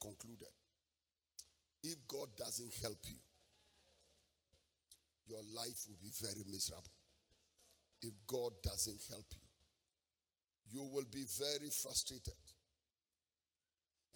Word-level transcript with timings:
concluded. 0.00 0.48
If 1.82 1.96
God 2.08 2.28
doesn't 2.36 2.72
help 2.82 2.98
you, 3.04 3.16
your 5.26 5.42
life 5.54 5.86
will 5.88 5.98
be 6.02 6.10
very 6.20 6.44
miserable. 6.50 6.84
If 8.02 8.12
God 8.26 8.52
doesn't 8.62 9.00
help 9.10 9.26
you, 9.32 9.40
you 10.72 10.82
will 10.92 11.06
be 11.12 11.24
very 11.38 11.70
frustrated. 11.70 12.34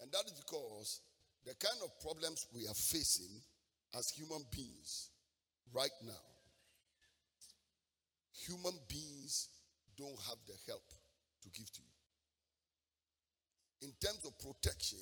And 0.01 0.11
that 0.11 0.25
is 0.25 0.33
because 0.33 1.01
the 1.45 1.55
kind 1.55 1.81
of 1.83 1.99
problems 2.01 2.47
we 2.53 2.67
are 2.67 2.73
facing 2.73 3.41
as 3.97 4.09
human 4.09 4.43
beings 4.51 5.09
right 5.73 5.93
now, 6.03 6.25
human 8.33 8.77
beings 8.89 9.47
don't 9.97 10.19
have 10.27 10.37
the 10.47 10.55
help 10.67 10.83
to 11.43 11.49
give 11.49 11.71
to 11.71 11.81
you. 11.81 11.87
In 13.87 13.93
terms 14.01 14.25
of 14.25 14.37
protection, 14.39 14.99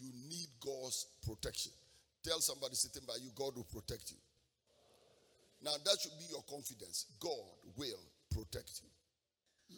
you 0.00 0.10
need 0.28 0.48
God's 0.60 1.06
protection. 1.26 1.72
Tell 2.24 2.40
somebody 2.40 2.74
sitting 2.74 3.06
by 3.06 3.16
you, 3.22 3.30
God 3.34 3.56
will 3.56 3.68
protect 3.68 4.10
you. 4.10 4.18
Now, 5.62 5.74
that 5.74 5.96
should 6.00 6.14
be 6.18 6.26
your 6.30 6.42
confidence. 6.46 7.06
God 7.18 7.50
will 7.76 8.04
protect 8.30 8.80
you. 8.82 8.90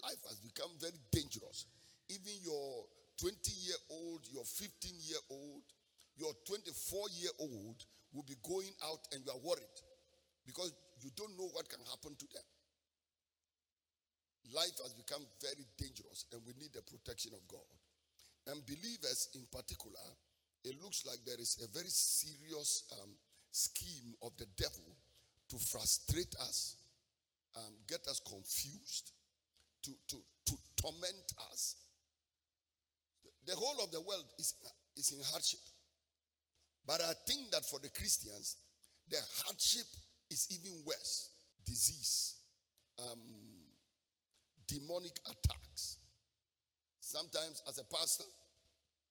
Life 0.03 0.21
has 0.29 0.39
become 0.41 0.71
very 0.81 1.01
dangerous. 1.11 1.67
Even 2.09 2.33
your 2.45 2.85
20 3.21 3.37
year 3.65 3.81
old, 3.91 4.21
your 4.33 4.45
15 4.45 4.93
year 5.09 5.23
old, 5.31 5.63
your 6.17 6.33
24 6.47 7.09
year 7.21 7.31
old 7.41 7.85
will 8.13 8.25
be 8.25 8.37
going 8.43 8.71
out 8.85 9.01
and 9.13 9.25
you 9.25 9.31
are 9.33 9.43
worried 9.45 9.79
because 10.47 10.73
you 11.01 11.11
don't 11.17 11.37
know 11.39 11.49
what 11.53 11.69
can 11.69 11.81
happen 11.89 12.15
to 12.17 12.27
them. 12.33 12.47
Life 14.53 14.77
has 14.83 14.93
become 14.95 15.23
very 15.41 15.65
dangerous 15.79 16.27
and 16.33 16.43
we 16.47 16.53
need 16.59 16.73
the 16.75 16.83
protection 16.83 17.33
of 17.33 17.43
God. 17.47 17.67
And 18.51 18.67
believers 18.67 19.29
in 19.35 19.47
particular, 19.53 20.03
it 20.65 20.75
looks 20.83 21.07
like 21.07 21.19
there 21.25 21.39
is 21.39 21.57
a 21.63 21.73
very 21.73 21.89
serious 21.89 22.85
um, 23.01 23.11
scheme 23.53 24.15
of 24.23 24.33
the 24.39 24.47
devil 24.57 24.97
to 25.51 25.59
frustrate 25.59 26.35
us, 26.41 26.77
um, 27.57 27.75
get 27.89 28.01
us 28.09 28.21
confused, 28.27 29.13
to, 29.85 29.93
to, 30.09 30.17
to 30.47 30.55
torment 30.77 31.33
us. 31.53 31.77
The 33.47 33.55
whole 33.55 33.83
of 33.85 33.91
the 33.93 34.01
world 34.01 34.25
is, 34.39 34.55
is 34.97 35.13
in 35.13 35.23
hardship. 35.31 35.61
But 36.87 37.01
I 37.03 37.13
think 37.27 37.53
that 37.53 37.65
for 37.65 37.79
the 37.79 37.89
Christians, 37.89 38.57
the 39.09 39.19
hardship 39.45 39.87
is 40.29 40.49
even 40.51 40.83
worse 40.85 41.31
disease, 41.65 42.35
um, 42.99 43.21
demonic 44.67 45.19
attacks. 45.25 46.00
Sometimes, 47.01 47.63
as 47.69 47.79
a 47.79 47.85
pastor, 47.89 48.29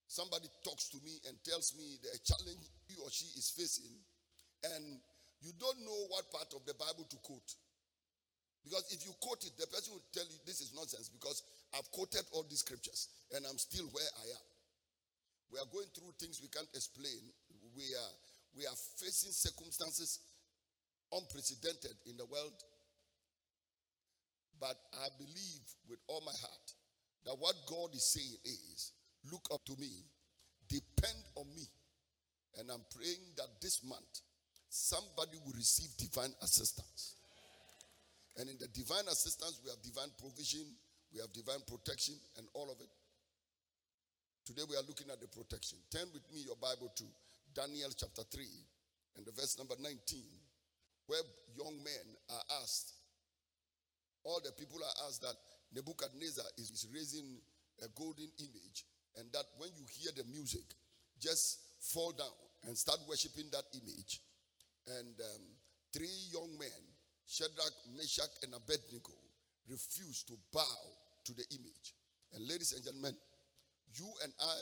somebody 0.08 0.48
talks 0.64 0.90
to 0.90 0.98
me 1.04 1.20
and 1.28 1.36
tells 1.44 1.74
me 1.78 1.98
the 2.02 2.14
challenge 2.24 2.64
he 2.88 2.96
or 3.02 3.10
she 3.10 3.26
is 3.38 3.50
facing, 3.54 3.94
and 4.74 5.02
you 5.42 5.52
don't 5.58 5.80
know 5.82 6.00
what 6.10 6.32
part 6.32 6.54
of 6.54 6.66
the 6.66 6.74
Bible 6.78 7.06
to 7.10 7.18
quote. 7.26 7.52
Because 8.64 8.86
if 8.92 9.06
you 9.08 9.14
quote 9.22 9.44
it, 9.48 9.56
the 9.58 9.68
person 9.68 9.96
will 9.96 10.06
tell 10.12 10.28
you 10.28 10.36
this 10.46 10.60
is 10.60 10.76
nonsense 10.76 11.08
because 11.08 11.44
I've 11.74 11.90
quoted 11.92 12.28
all 12.34 12.44
these 12.44 12.60
scriptures 12.60 13.08
and 13.32 13.46
I'm 13.48 13.58
still 13.58 13.88
where 13.96 14.12
I 14.20 14.26
am. 14.36 14.46
We 15.50 15.58
are 15.64 15.70
going 15.72 15.88
through 15.96 16.12
things 16.20 16.44
we 16.44 16.52
can't 16.52 16.70
explain. 16.76 17.24
We 17.74 17.88
are, 17.96 18.14
we 18.54 18.68
are 18.68 18.76
facing 19.00 19.32
circumstances 19.32 20.20
unprecedented 21.16 21.96
in 22.06 22.18
the 22.18 22.26
world. 22.28 22.54
But 24.60 24.76
I 25.02 25.08
believe 25.18 25.64
with 25.88 26.04
all 26.12 26.22
my 26.28 26.36
heart 26.36 26.68
that 27.26 27.36
what 27.38 27.56
God 27.68 27.94
is 27.94 28.04
saying 28.04 28.38
is 28.46 28.94
look 29.32 29.48
up 29.54 29.66
to 29.66 29.76
me, 29.80 29.90
depend 30.68 31.24
on 31.36 31.46
me. 31.56 31.68
And 32.58 32.70
I'm 32.72 32.84
praying 32.96 33.36
that 33.38 33.48
this 33.62 33.84
month 33.84 34.22
somebody 34.70 35.38
will 35.46 35.54
receive 35.56 35.90
divine 35.98 36.34
assistance. 36.42 37.16
And 38.38 38.50
in 38.50 38.58
the 38.58 38.68
divine 38.68 39.08
assistance, 39.12 39.60
we 39.64 39.70
have 39.70 39.82
divine 39.82 40.14
provision, 40.18 40.64
we 41.14 41.20
have 41.20 41.34
divine 41.34 41.60
protection, 41.68 42.16
and 42.38 42.48
all 42.54 42.72
of 42.72 42.80
it. 42.80 42.90
Today 44.46 44.64
we 44.70 44.76
are 44.78 44.86
looking 44.88 45.10
at 45.12 45.20
the 45.20 45.28
protection. 45.28 45.78
Turn 45.92 46.08
with 46.14 46.24
me 46.34 46.42
your 46.46 46.56
Bible 46.56 46.90
to 46.96 47.04
Daniel 47.54 47.90
chapter 47.98 48.24
3 48.32 48.46
and 49.18 49.26
the 49.26 49.32
verse 49.34 49.58
number 49.58 49.76
19, 49.82 49.98
where 51.08 51.20
young 51.58 51.76
men 51.84 52.06
are 52.30 52.46
asked, 52.62 52.94
all 54.24 54.40
the 54.44 54.52
people 54.54 54.80
are 54.80 55.08
asked 55.08 55.22
that 55.22 55.36
Nebuchadnezzar 55.74 56.46
is 56.58 56.88
raising 56.94 57.38
a 57.84 57.88
golden 57.96 58.30
image, 58.40 58.86
and 59.18 59.32
that 59.34 59.46
when 59.58 59.70
you 59.76 59.86
hear 59.90 60.12
the 60.16 60.24
music, 60.32 60.66
just 61.20 61.60
fall 61.80 62.12
down 62.12 62.28
and 62.68 62.78
start 62.78 63.00
worshiping 63.08 63.46
that 63.52 63.64
image 63.74 64.22
and 64.98 65.16
um, 65.20 65.42
three 65.94 66.18
young 66.34 66.50
men, 66.60 66.82
Shadrach, 67.28 67.74
Meshach, 67.96 68.32
and 68.44 68.54
Abednego, 68.54 69.14
refused 69.70 70.28
to 70.28 70.34
bow 70.52 70.80
to 71.26 71.34
the 71.34 71.46
image. 71.52 71.94
And 72.34 72.48
ladies 72.48 72.74
and 72.74 72.84
gentlemen, 72.84 73.16
you 73.94 74.08
and 74.24 74.34
I, 74.40 74.58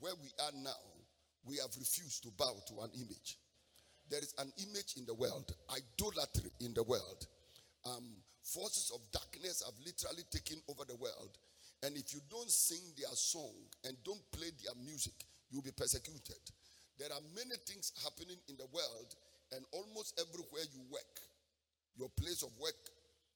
where 0.00 0.14
we 0.22 0.30
are 0.42 0.52
now, 0.62 0.82
we 1.46 1.56
have 1.56 1.70
refused 1.78 2.22
to 2.24 2.30
bow 2.36 2.54
to 2.68 2.80
an 2.82 2.90
image. 2.94 3.38
There 4.08 4.18
is 4.18 4.34
an 4.38 4.52
image 4.58 4.94
in 4.96 5.06
the 5.06 5.14
world, 5.14 5.52
idolatry 5.70 6.50
in 6.60 6.74
the 6.74 6.82
world. 6.82 7.26
Um, 7.86 8.04
forces 8.50 8.90
of 8.94 9.00
darkness 9.12 9.62
have 9.64 9.78
literally 9.84 10.24
taken 10.30 10.58
over 10.68 10.84
the 10.84 10.96
world. 10.96 11.38
And 11.82 11.96
if 11.96 12.12
you 12.12 12.20
don't 12.28 12.50
sing 12.50 12.82
their 12.98 13.14
song 13.14 13.54
and 13.86 13.96
don't 14.04 14.20
play 14.32 14.50
their 14.62 14.74
music, 14.84 15.14
you'll 15.50 15.62
be 15.62 15.72
persecuted. 15.72 16.42
There 16.98 17.08
are 17.08 17.24
many 17.34 17.56
things 17.64 17.92
happening 18.04 18.36
in 18.48 18.56
the 18.56 18.68
world 18.72 19.14
and 19.52 19.64
almost 19.72 20.20
everywhere 20.20 20.66
you 20.74 20.82
work, 20.90 21.16
your 21.96 22.10
place 22.20 22.42
of 22.42 22.50
work, 22.60 22.76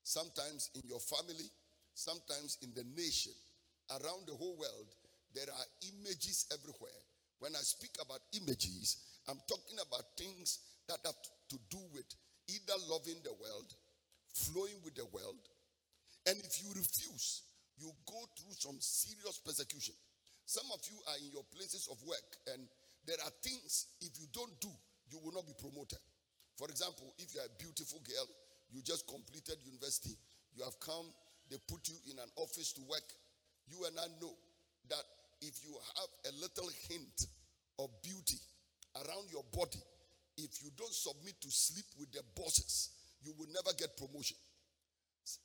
sometimes 0.02 0.70
in 0.74 0.82
your 0.86 1.00
family, 1.00 1.48
sometimes 1.94 2.58
in 2.62 2.70
the 2.74 2.84
nation, 2.94 3.32
around 3.90 4.26
the 4.26 4.34
whole 4.34 4.56
world, 4.58 4.90
there 5.34 5.48
are 5.48 5.66
images 5.96 6.46
everywhere. 6.52 7.00
When 7.40 7.56
I 7.56 7.64
speak 7.64 7.96
about 8.00 8.20
images, 8.36 8.98
I'm 9.28 9.40
talking 9.48 9.78
about 9.80 10.04
things 10.16 10.60
that 10.88 10.98
have 11.04 11.18
to 11.48 11.58
do 11.70 11.80
with 11.92 12.06
either 12.48 12.76
loving 12.88 13.18
the 13.24 13.32
world, 13.32 13.74
flowing 14.34 14.76
with 14.82 14.94
the 14.94 15.06
world, 15.14 15.38
and 16.26 16.36
if 16.42 16.60
you 16.62 16.68
refuse, 16.74 17.42
you 17.78 17.90
go 18.06 18.20
through 18.36 18.54
some 18.58 18.76
serious 18.80 19.38
persecution. 19.38 19.94
Some 20.46 20.66
of 20.74 20.80
you 20.90 20.98
are 21.08 21.18
in 21.22 21.32
your 21.32 21.46
places 21.54 21.88
of 21.90 21.96
work, 22.06 22.28
and 22.52 22.66
there 23.06 23.16
are 23.24 23.32
things, 23.42 23.86
if 24.00 24.18
you 24.18 24.26
don't 24.32 24.52
do, 24.60 24.70
you 25.10 25.18
will 25.22 25.32
not 25.32 25.46
be 25.46 25.54
promoted. 25.56 26.00
For 26.56 26.68
example, 26.68 27.12
if 27.18 27.34
you're 27.34 27.44
a 27.44 27.58
beautiful 27.58 28.00
girl, 28.04 28.28
you 28.70 28.82
just 28.82 29.06
completed 29.06 29.58
university, 29.64 30.16
you 30.54 30.64
have 30.64 30.78
come, 30.80 31.06
they 31.50 31.56
put 31.68 31.88
you 31.88 31.96
in 32.10 32.18
an 32.18 32.30
office 32.36 32.72
to 32.74 32.82
work. 32.88 33.04
You 33.68 33.84
and 33.86 33.98
I 33.98 34.08
know 34.20 34.32
that 34.88 35.04
if 35.40 35.60
you 35.64 35.74
have 35.98 36.10
a 36.30 36.32
little 36.40 36.70
hint 36.88 37.26
of 37.78 37.90
beauty 38.02 38.40
around 38.96 39.28
your 39.30 39.44
body, 39.52 39.82
if 40.38 40.62
you 40.62 40.70
don't 40.76 40.92
submit 40.94 41.40
to 41.42 41.50
sleep 41.50 41.86
with 41.98 42.10
the 42.12 42.22
bosses, 42.34 42.93
you 43.24 43.32
will 43.38 43.48
never 43.48 43.74
get 43.76 43.96
promotion. 43.96 44.36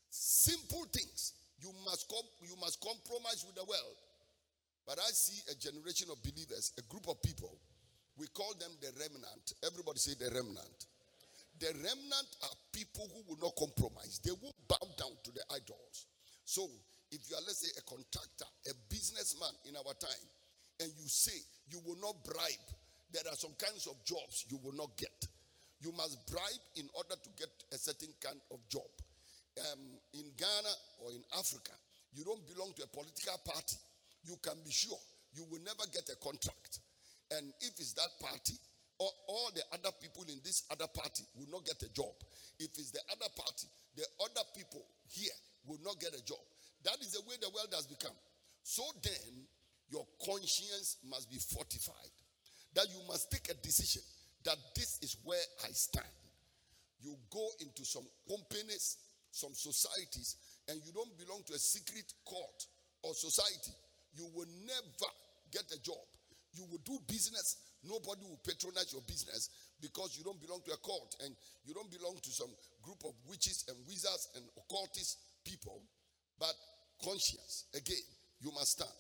Simple 0.10 0.86
things. 0.92 1.34
You 1.60 1.72
must 1.86 2.08
com- 2.08 2.34
you 2.42 2.56
must 2.60 2.80
compromise 2.80 3.44
with 3.48 3.56
the 3.56 3.66
world. 3.66 3.98
But 4.86 5.00
I 5.00 5.10
see 5.12 5.40
a 5.52 5.56
generation 5.56 6.08
of 6.12 6.22
believers, 6.24 6.74
a 6.78 6.82
group 6.92 7.08
of 7.08 7.22
people 7.22 7.58
we 8.20 8.28
call 8.36 8.52
them 8.60 8.72
the 8.84 8.92
remnant. 9.00 9.56
Everybody 9.64 9.98
say 9.98 10.14
the 10.20 10.28
remnant. 10.36 10.78
The 11.58 11.72
remnant 11.72 12.30
are 12.44 12.56
people 12.76 13.08
who 13.16 13.24
will 13.32 13.40
not 13.40 13.56
compromise. 13.56 14.20
They 14.20 14.36
will 14.36 14.54
bow 14.68 14.84
down 15.00 15.16
to 15.24 15.32
the 15.32 15.44
idols. 15.56 16.12
So, 16.44 16.68
if 17.12 17.24
you 17.32 17.36
are, 17.40 17.44
let's 17.48 17.64
say, 17.64 17.72
a 17.80 17.84
contractor, 17.88 18.48
a 18.68 18.76
businessman 18.92 19.56
in 19.66 19.76
our 19.80 19.96
time, 19.96 20.28
and 20.84 20.92
you 21.00 21.08
say 21.08 21.36
you 21.72 21.80
will 21.88 21.98
not 22.04 22.24
bribe, 22.24 22.68
there 23.12 23.24
are 23.32 23.40
some 23.40 23.56
kinds 23.58 23.88
of 23.88 23.96
jobs 24.04 24.46
you 24.52 24.60
will 24.64 24.76
not 24.76 24.96
get. 25.00 25.16
You 25.82 25.92
must 25.96 26.20
bribe 26.28 26.66
in 26.76 26.88
order 26.96 27.16
to 27.16 27.30
get 27.38 27.50
a 27.72 27.78
certain 27.78 28.12
kind 28.20 28.40
of 28.52 28.60
job. 28.68 28.90
Um, 29.60 29.80
in 30.14 30.28
Ghana 30.38 30.74
or 31.04 31.12
in 31.12 31.24
Africa, 31.38 31.72
you 32.14 32.24
don't 32.24 32.44
belong 32.48 32.74
to 32.76 32.84
a 32.84 32.88
political 32.88 33.40
party. 33.46 33.78
You 34.24 34.36
can 34.42 34.60
be 34.64 34.72
sure 34.72 35.00
you 35.34 35.46
will 35.50 35.64
never 35.64 35.88
get 35.92 36.10
a 36.12 36.18
contract. 36.20 36.80
And 37.32 37.54
if 37.62 37.80
it's 37.80 37.94
that 37.94 38.12
party, 38.20 38.58
or 39.00 39.08
all 39.28 39.50
the 39.56 39.64
other 39.72 39.96
people 40.02 40.26
in 40.28 40.40
this 40.44 40.68
other 40.72 40.88
party 40.92 41.24
will 41.38 41.48
not 41.48 41.64
get 41.64 41.80
a 41.84 41.92
job. 41.94 42.12
If 42.60 42.76
it's 42.76 42.92
the 42.92 43.00
other 43.12 43.32
party, 43.32 43.68
the 43.96 44.04
other 44.20 44.44
people 44.56 44.84
here 45.08 45.38
will 45.66 45.80
not 45.84 46.00
get 46.00 46.12
a 46.12 46.24
job. 46.26 46.44
That 46.84 47.00
is 47.00 47.16
the 47.16 47.24
way 47.24 47.36
the 47.40 47.50
world 47.56 47.72
has 47.74 47.88
become. 47.88 48.16
So 48.64 48.84
then, 49.02 49.48
your 49.90 50.06
conscience 50.24 50.98
must 51.10 51.32
be 51.32 51.40
fortified. 51.40 52.14
That 52.76 52.88
you 52.92 53.00
must 53.08 53.32
take 53.32 53.50
a 53.50 53.56
decision 53.64 54.04
that 54.46 54.58
this 54.76 55.00
is 55.02 55.18
where 55.24 55.44
I 55.66 55.72
stand. 55.72 56.06
You 57.02 57.16
go 57.32 57.48
into 57.62 57.86
some 57.86 58.06
companies, 58.28 58.98
some 59.32 59.54
societies, 59.54 60.36
and 60.68 60.82
you 60.86 60.92
don't 60.92 61.18
belong 61.18 61.44
to 61.48 61.54
a 61.54 61.60
secret 61.60 62.14
court 62.26 62.66
or 63.04 63.14
society. 63.14 63.72
You 64.16 64.28
will 64.36 64.48
never 64.66 65.12
get 65.52 65.64
a 65.72 65.82
job 65.82 66.04
You 66.54 66.66
will 66.70 66.82
do 66.84 66.98
business. 67.08 67.58
Nobody 67.84 68.26
will 68.26 68.40
patronize 68.44 68.92
your 68.92 69.02
business 69.04 69.50
because 69.82 70.18
you 70.18 70.24
don't 70.24 70.42
belong 70.42 70.62
to 70.66 70.72
a 70.74 70.78
court 70.78 71.16
and 71.24 71.36
you 71.64 71.74
don't 71.74 71.90
belong 71.92 72.18
to 72.22 72.30
some 72.32 72.50
group 72.82 73.04
of 73.06 73.14
witches 73.28 73.66
and 73.70 73.78
wizards 73.88 74.30
and 74.36 74.44
occultist 74.58 75.20
people. 75.46 75.82
But 76.40 76.54
conscience, 77.04 77.66
again, 77.76 78.04
you 78.42 78.52
must 78.52 78.72
stand. 78.72 79.00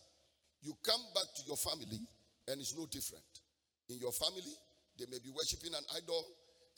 You 0.62 0.75
come 0.83 1.01
back 1.13 1.27
to 1.35 1.42
your 1.47 1.57
family 1.57 2.00
and 2.47 2.62
it's 2.62 2.77
no 2.77 2.85
different. 2.85 3.25
In 3.89 3.97
your 4.00 4.12
family, 4.12 4.56
they 4.99 5.07
may 5.07 5.23
be 5.23 5.31
worshiping 5.31 5.71
an 5.71 5.85
idol 5.95 6.27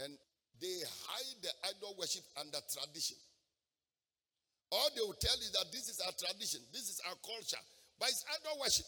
and 0.05 0.13
they 0.61 0.77
hide 1.09 1.37
the 1.41 1.49
idol 1.73 1.97
worship 1.97 2.21
under 2.37 2.61
tradition. 2.69 3.17
All 4.71 4.87
they 4.95 5.01
will 5.01 5.17
tell 5.17 5.35
you 5.41 5.49
that 5.57 5.73
this 5.73 5.89
is 5.89 5.99
our 6.05 6.13
tradition, 6.13 6.61
this 6.71 6.87
is 6.87 7.01
our 7.09 7.17
culture, 7.25 7.59
but 7.97 8.07
it's 8.13 8.23
idol 8.29 8.61
worship. 8.61 8.85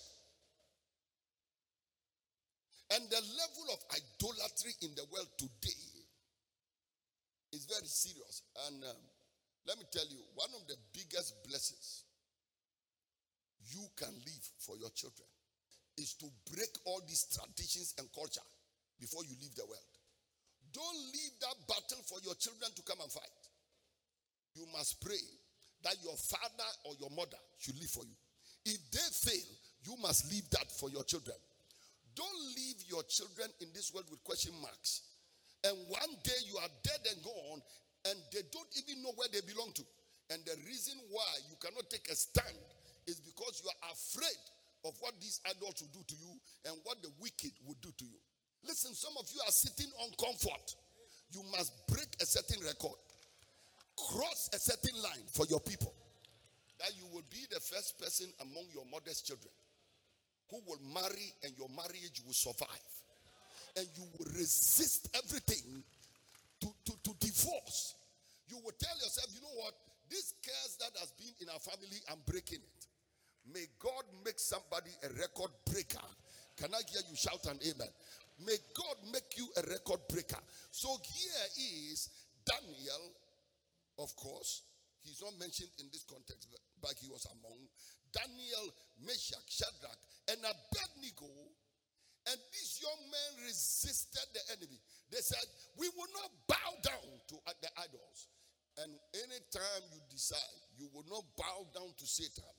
And 2.94 3.09
the 3.09 3.21
level 3.25 3.65
of 3.74 3.80
idolatry 3.89 4.77
in 4.85 4.94
the 4.94 5.09
world 5.09 5.27
today 5.41 5.81
is 7.51 7.65
very 7.65 7.89
serious. 7.89 8.45
And 8.69 8.85
um, 8.85 9.01
let 9.65 9.81
me 9.81 9.85
tell 9.89 10.06
you, 10.13 10.21
one 10.38 10.53
of 10.53 10.68
the 10.69 10.77
biggest 10.94 11.41
blessings 11.50 12.06
you 13.65 13.81
can 13.97 14.13
leave 14.13 14.45
for 14.59 14.77
your 14.77 14.91
children 14.94 15.25
is 15.97 16.13
to 16.21 16.30
break 16.53 16.69
all 16.85 17.01
these 17.07 17.25
traditions 17.33 17.95
and 17.97 18.07
culture 18.13 18.45
before 19.00 19.24
you 19.25 19.36
leave 19.42 19.56
the 19.56 19.66
world. 19.66 19.94
Don't 20.74 21.00
leave 21.13 21.34
that 21.42 21.57
battle 21.69 22.01
for 22.10 22.18
your 22.25 22.34
children 22.36 22.72
to 22.75 22.81
come 22.81 22.98
and 23.01 23.12
fight. 23.12 23.42
You 24.56 24.66
must 24.74 25.01
pray 25.01 25.22
that 25.84 25.95
your 26.01 26.16
father 26.18 26.69
or 26.86 26.94
your 27.00 27.10
mother 27.13 27.38
should 27.60 27.78
live 27.78 27.90
for 27.90 28.06
you. 28.06 28.16
If 28.66 28.80
they 28.90 29.10
fail, 29.30 29.50
you 29.86 29.95
must 30.01 30.31
leave 30.31 30.50
that 30.51 30.72
for 30.72 30.90
your 30.90 31.04
children. 31.04 31.36
Don't 32.16 32.42
leave 32.56 32.80
your 32.88 33.04
children 33.04 33.50
in 33.62 33.68
this 33.74 33.94
world 33.94 34.06
with 34.10 34.24
question 34.24 34.54
marks. 34.62 35.01
And 35.63 35.75
one 35.90 36.13
day 36.24 36.40
you 36.45 36.57
are 36.57 36.72
dead 36.84 37.01
and 37.12 37.24
gone, 37.24 37.62
and 38.10 38.18
they 38.31 38.42
don't 38.51 38.72
even 38.78 39.01
know 39.04 39.12
where 39.16 39.30
they 39.31 39.42
belong 39.42 39.72
to. 39.75 39.84
And 40.30 40.40
the 40.45 40.56
reason 40.66 40.95
why 41.12 41.31
you 41.50 41.56
cannot 41.60 41.90
take 41.90 42.07
a 42.10 42.16
stand 42.16 42.57
is 43.07 43.19
because 43.19 43.62
you 43.63 43.69
are 43.69 43.92
afraid 43.92 44.44
of 44.86 44.94
what 45.00 45.13
these 45.19 45.40
adults 45.51 45.81
will 45.81 45.94
do 45.94 46.04
to 46.07 46.16
you 46.16 46.31
and 46.66 46.75
what 46.84 47.01
the 47.01 47.12
wicked 47.19 47.51
will 47.66 47.78
do 47.81 47.92
to 47.98 48.06
you. 48.06 48.19
Listen, 48.65 48.94
some 48.94 49.13
of 49.19 49.27
you 49.33 49.42
are 49.42 49.51
sitting 49.51 49.92
on 50.00 50.10
comfort. 50.19 50.75
You 51.31 51.44
must 51.51 51.88
break 51.88 52.07
a 52.21 52.25
certain 52.25 52.63
record, 52.63 52.98
cross 53.98 54.50
a 54.54 54.60
certain 54.60 54.95
line 55.01 55.25
for 55.31 55.45
your 55.50 55.60
people. 55.60 55.94
That 56.80 56.92
you 56.98 57.06
will 57.13 57.25
be 57.30 57.45
the 57.50 57.60
first 57.60 58.00
person 58.00 58.27
among 58.42 58.65
your 58.74 58.86
mother's 58.92 59.21
children 59.21 59.51
who 60.50 60.60
will 60.68 60.80
marry 60.94 61.33
and 61.44 61.54
your 61.57 61.69
marriage 61.75 62.21
will 62.25 62.33
survive. 62.33 62.92
And 63.75 63.88
you 63.98 64.04
will 64.18 64.30
resist 64.38 65.09
everything 65.18 65.83
to, 66.62 66.68
to, 66.86 66.94
to 67.04 67.12
divorce. 67.19 67.95
You 68.48 68.57
will 68.63 68.75
tell 68.77 68.95
yourself, 68.95 69.27
you 69.33 69.42
know 69.42 69.57
what? 69.57 69.74
This 70.09 70.33
curse 70.45 70.77
that 70.77 70.94
has 71.00 71.12
been 71.18 71.33
in 71.42 71.50
our 71.50 71.59
family, 71.59 71.98
I'm 72.12 72.21
breaking 72.27 72.62
it. 72.62 72.81
May 73.51 73.66
God 73.80 74.04
make 74.24 74.38
somebody 74.38 74.92
a 75.04 75.09
record 75.19 75.50
breaker. 75.66 76.06
Can 76.57 76.69
I 76.74 76.81
hear 76.92 77.01
you 77.09 77.16
shout 77.16 77.44
an 77.50 77.57
amen? 77.66 77.89
May 78.41 78.57
God 78.74 78.97
make 79.12 79.38
you 79.38 79.47
a 79.57 79.62
record 79.69 80.01
breaker. 80.09 80.41
So 80.71 80.89
here 81.03 81.45
is 81.57 82.09
Daniel, 82.45 83.03
of 84.00 84.15
course. 84.15 84.63
He's 85.03 85.21
not 85.21 85.38
mentioned 85.38 85.69
in 85.80 85.88
this 85.91 86.07
context, 86.07 86.47
but 86.81 86.95
he 86.97 87.12
was 87.12 87.27
among 87.30 87.59
Daniel, 88.15 88.65
Meshach, 89.06 89.44
Shadrach, 89.50 90.00
and 90.31 90.39
Abednego. 90.39 91.30
And 92.24 92.39
these 92.56 92.80
young 92.80 93.01
men 93.12 93.44
resisted 93.44 94.24
the 94.31 94.44
enemy. 94.56 94.80
They 95.12 95.19
said, 95.19 95.44
We 95.75 95.91
will 95.91 96.07
not 96.15 96.31
bow 96.47 96.71
down 96.81 97.12
to 97.27 97.35
the 97.59 97.69
idols. 97.75 98.31
And 98.80 98.89
anytime 99.13 99.83
you 99.91 100.00
decide 100.09 100.57
you 100.80 100.89
will 100.95 101.06
not 101.12 101.27
bow 101.38 101.68
down 101.75 101.91
to 101.94 102.06
Satan, 102.07 102.56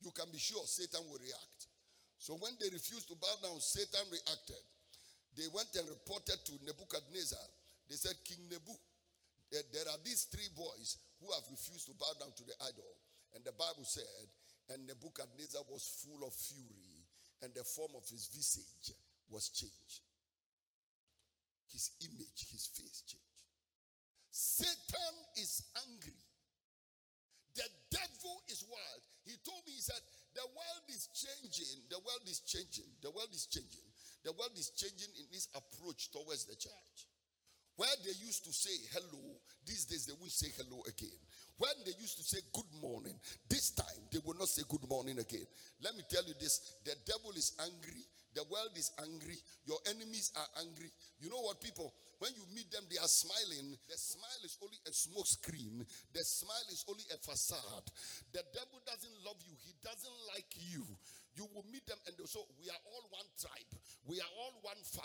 you 0.00 0.10
can 0.10 0.26
be 0.32 0.38
sure 0.38 0.64
Satan 0.64 1.04
will 1.06 1.20
react. 1.20 1.70
So 2.18 2.34
when 2.40 2.56
they 2.58 2.70
refused 2.72 3.06
to 3.08 3.16
bow 3.20 3.36
down, 3.42 3.60
Satan 3.60 4.02
reacted. 4.10 4.64
They 5.36 5.48
went 5.52 5.72
and 5.76 5.88
reported 5.88 6.44
to 6.44 6.52
Nebuchadnezzar. 6.64 7.46
They 7.88 7.96
said, 7.96 8.16
King 8.24 8.48
Nebu, 8.52 8.72
there 9.50 9.88
are 9.88 10.00
these 10.04 10.28
three 10.28 10.48
boys 10.56 10.96
who 11.20 11.32
have 11.32 11.44
refused 11.50 11.88
to 11.88 11.94
bow 11.96 12.12
down 12.20 12.32
to 12.36 12.44
the 12.44 12.56
idol. 12.68 12.92
And 13.34 13.44
the 13.44 13.52
Bible 13.52 13.84
said, 13.84 14.28
and 14.72 14.86
Nebuchadnezzar 14.86 15.62
was 15.68 16.04
full 16.04 16.26
of 16.26 16.32
fury, 16.32 17.04
and 17.42 17.52
the 17.54 17.64
form 17.64 17.92
of 17.96 18.04
his 18.08 18.28
visage 18.32 18.96
was 19.28 19.48
changed. 19.48 20.04
His 21.72 21.96
image, 22.04 22.52
his 22.52 22.68
face 22.72 23.02
changed. 23.08 23.40
Satan 24.30 25.14
is 25.36 25.64
angry. 25.88 26.20
The 27.56 27.68
devil 27.92 28.40
is 28.48 28.64
wild. 28.64 29.02
He 29.24 29.36
told 29.44 29.64
me, 29.68 29.72
he 29.76 29.80
said, 29.80 30.00
the 30.32 30.44
world 30.56 30.86
is 30.88 31.08
changing. 31.12 31.84
The 31.92 32.00
world 32.00 32.24
is 32.24 32.40
changing. 32.40 32.88
The 33.04 33.10
world 33.12 33.28
is 33.32 33.44
changing. 33.44 33.91
The 34.24 34.32
world 34.32 34.54
is 34.56 34.70
changing 34.70 35.10
in 35.18 35.26
its 35.32 35.48
approach 35.54 36.10
towards 36.12 36.44
the 36.46 36.54
church. 36.54 36.96
Where 37.76 37.88
they 38.04 38.12
used 38.24 38.44
to 38.44 38.52
say 38.52 38.74
hello, 38.92 39.22
these 39.66 39.86
days 39.86 40.06
they 40.06 40.12
won't 40.18 40.30
say 40.30 40.52
hello 40.56 40.82
again. 40.86 41.18
When 41.58 41.72
they 41.84 41.92
used 41.98 42.18
to 42.18 42.24
say 42.24 42.38
good 42.52 42.68
morning, 42.80 43.18
this 43.48 43.70
time 43.70 44.02
they 44.10 44.20
will 44.24 44.36
not 44.38 44.48
say 44.48 44.62
good 44.68 44.86
morning 44.88 45.18
again. 45.18 45.46
Let 45.82 45.96
me 45.96 46.02
tell 46.08 46.22
you 46.24 46.34
this 46.38 46.78
the 46.84 46.94
devil 47.06 47.32
is 47.32 47.56
angry, 47.58 48.04
the 48.34 48.44
world 48.50 48.76
is 48.76 48.92
angry, 49.00 49.36
your 49.64 49.78
enemies 49.88 50.32
are 50.36 50.50
angry. 50.60 50.90
You 51.20 51.30
know 51.30 51.40
what, 51.40 51.60
people? 51.60 51.92
When 52.22 52.30
you 52.38 52.46
meet 52.54 52.70
them, 52.70 52.86
they 52.86 53.02
are 53.02 53.10
smiling. 53.10 53.74
The 53.90 53.98
smile 53.98 54.42
is 54.44 54.56
only 54.62 54.78
a 54.86 54.92
smoke 54.92 55.26
screen. 55.26 55.84
The 56.14 56.22
smile 56.22 56.68
is 56.70 56.84
only 56.86 57.02
a 57.10 57.18
facade. 57.18 57.90
The 58.30 58.46
devil 58.54 58.78
doesn't 58.86 59.16
love 59.26 59.42
you. 59.42 59.58
He 59.58 59.74
doesn't 59.82 60.18
like 60.30 60.46
you. 60.70 60.86
You 61.34 61.48
will 61.54 61.64
meet 61.72 61.86
them 61.86 61.96
and 62.06 62.14
they'll 62.16 62.28
oh, 62.36 62.46
We 62.60 62.68
are 62.68 62.82
all 62.92 63.04
one 63.10 63.28
tribe. 63.40 63.72
We 64.04 64.20
are 64.20 64.32
all 64.38 64.52
one 64.60 64.76
family. 64.84 65.01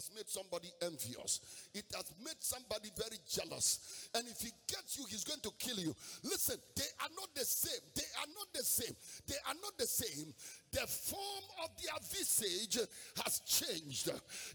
Has 0.00 0.10
made 0.16 0.28
somebody 0.28 0.72
envious. 0.80 1.68
It 1.74 1.84
has 1.94 2.08
made 2.24 2.40
somebody 2.40 2.88
very 2.96 3.20
jealous. 3.28 4.08
And 4.14 4.26
if 4.28 4.40
he 4.40 4.50
gets 4.66 4.98
you, 4.98 5.04
he's 5.04 5.24
going 5.24 5.40
to 5.40 5.52
kill 5.58 5.76
you. 5.76 5.94
Listen, 6.24 6.56
they 6.74 6.88
are 7.04 7.12
not 7.14 7.28
the 7.34 7.44
same. 7.44 7.80
They 7.94 8.08
are 8.16 8.30
not 8.34 8.48
the 8.54 8.64
same. 8.64 8.96
They 9.28 9.36
are 9.46 9.54
not 9.60 9.76
the 9.76 9.86
same. 9.86 10.32
The 10.72 10.86
form 10.88 11.44
of 11.62 11.70
their 11.76 12.00
visage 12.00 12.78
has 13.22 13.40
changed. 13.40 14.06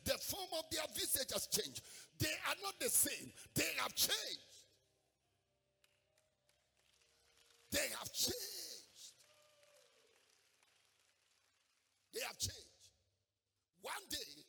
The 0.04 0.18
form 0.18 0.50
of 0.58 0.66
their 0.72 0.90
visage 0.96 1.32
has 1.32 1.46
changed. 1.46 1.82
They 2.18 2.34
are 2.50 2.58
not 2.64 2.80
the 2.80 2.90
same. 2.90 3.30
They 3.54 3.70
have 3.84 3.94
changed. 3.94 4.50
They 7.72 7.88
have 8.00 8.12
changed. 8.12 8.34
They 12.14 12.22
have 12.26 12.38
changed. 12.40 12.66
One 13.82 13.94
day, 14.10 14.45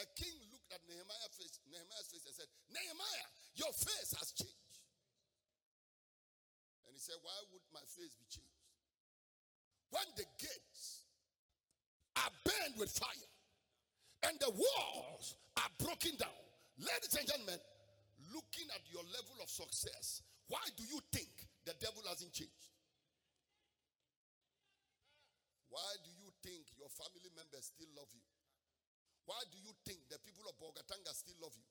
a 0.00 0.06
king 0.16 0.36
looked 0.52 0.72
at 0.72 0.80
Nehemiah's 0.88 1.34
face, 1.36 1.60
Nehemiah's 1.68 2.08
face 2.08 2.24
and 2.24 2.36
said, 2.36 2.50
Nehemiah, 2.72 3.28
your 3.56 3.72
face 3.76 4.16
has 4.16 4.32
changed. 4.32 4.74
And 6.88 6.96
he 6.96 7.00
said, 7.00 7.20
Why 7.20 7.36
would 7.52 7.64
my 7.72 7.84
face 7.84 8.16
be 8.16 8.26
changed? 8.28 8.64
When 9.92 10.08
the 10.16 10.26
gates 10.40 11.04
are 12.16 12.32
burned 12.44 12.76
with 12.80 12.90
fire 12.92 13.32
and 14.24 14.36
the 14.40 14.50
walls 14.50 15.36
are 15.60 15.72
broken 15.78 16.16
down, 16.16 16.42
ladies 16.80 17.14
and 17.16 17.28
gentlemen, 17.28 17.60
looking 18.32 18.68
at 18.72 18.82
your 18.88 19.04
level 19.12 19.36
of 19.44 19.48
success, 19.48 20.24
why 20.48 20.62
do 20.76 20.84
you 20.88 21.00
think 21.12 21.30
the 21.64 21.76
devil 21.78 22.02
hasn't 22.08 22.32
changed? 22.32 22.72
Why 25.68 25.92
do 26.04 26.10
you 26.16 26.32
think 26.40 26.72
your 26.80 26.86
your 26.86 26.94
family 27.02 27.34
members 27.34 27.66
still 27.74 27.90
love 27.98 28.06
you? 28.14 28.22
Why 29.26 29.42
do 29.50 29.58
you 29.58 29.74
think 29.82 29.98
the 30.06 30.22
people 30.22 30.46
of 30.46 30.54
Bolgatanga 30.62 31.10
still 31.10 31.36
love 31.42 31.54
you? 31.58 31.66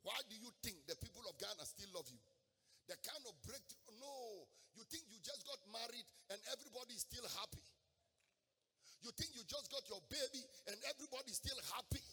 Why 0.00 0.16
do 0.32 0.36
you 0.36 0.48
think 0.64 0.80
the 0.88 0.96
people 0.96 1.22
of 1.28 1.36
Ghana 1.36 1.64
still 1.68 1.92
love 1.92 2.08
you? 2.08 2.20
The 2.88 2.96
kind 3.04 3.24
of 3.28 3.34
breakthrough, 3.44 4.00
no. 4.00 4.48
You 4.76 4.84
think 4.88 5.04
you 5.12 5.20
just 5.20 5.44
got 5.44 5.60
married 5.68 6.06
and 6.32 6.38
everybody 6.52 6.96
is 6.96 7.04
still 7.04 7.26
happy. 7.36 7.64
You 9.04 9.12
think 9.14 9.36
you 9.36 9.44
just 9.44 9.68
got 9.68 9.84
your 9.92 10.00
baby 10.08 10.40
and 10.72 10.76
everybody's 10.88 11.36
still 11.36 11.58
happy. 11.76 12.04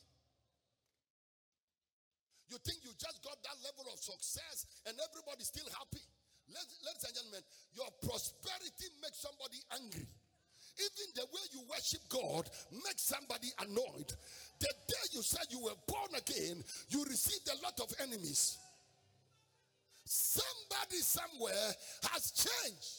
You 2.52 2.60
think 2.62 2.84
you 2.84 2.92
just 3.00 3.24
got 3.24 3.40
that 3.40 3.58
level 3.64 3.88
of 3.90 3.98
success 3.98 4.68
and 4.86 4.94
everybody's 5.00 5.48
still 5.48 5.68
happy. 5.74 6.04
Ladies 6.52 7.04
and 7.08 7.16
gentlemen, 7.16 7.44
your 7.72 7.88
prosperity 8.04 8.92
makes 9.00 9.24
somebody 9.24 9.64
angry. 9.80 10.06
Even 10.78 11.08
the 11.14 11.26
way 11.30 11.44
you 11.54 11.62
worship 11.70 12.02
God 12.10 12.50
makes 12.86 13.06
somebody 13.06 13.50
annoyed. 13.62 14.10
The 14.64 14.74
day 14.88 15.06
you 15.12 15.22
said 15.22 15.44
you 15.50 15.60
were 15.60 15.76
born 15.86 16.16
again, 16.16 16.64
you 16.88 17.04
received 17.04 17.50
a 17.50 17.62
lot 17.62 17.78
of 17.82 17.94
enemies. 18.00 18.58
Somebody 20.06 21.00
somewhere 21.04 21.68
has 22.14 22.32
changed. 22.32 22.96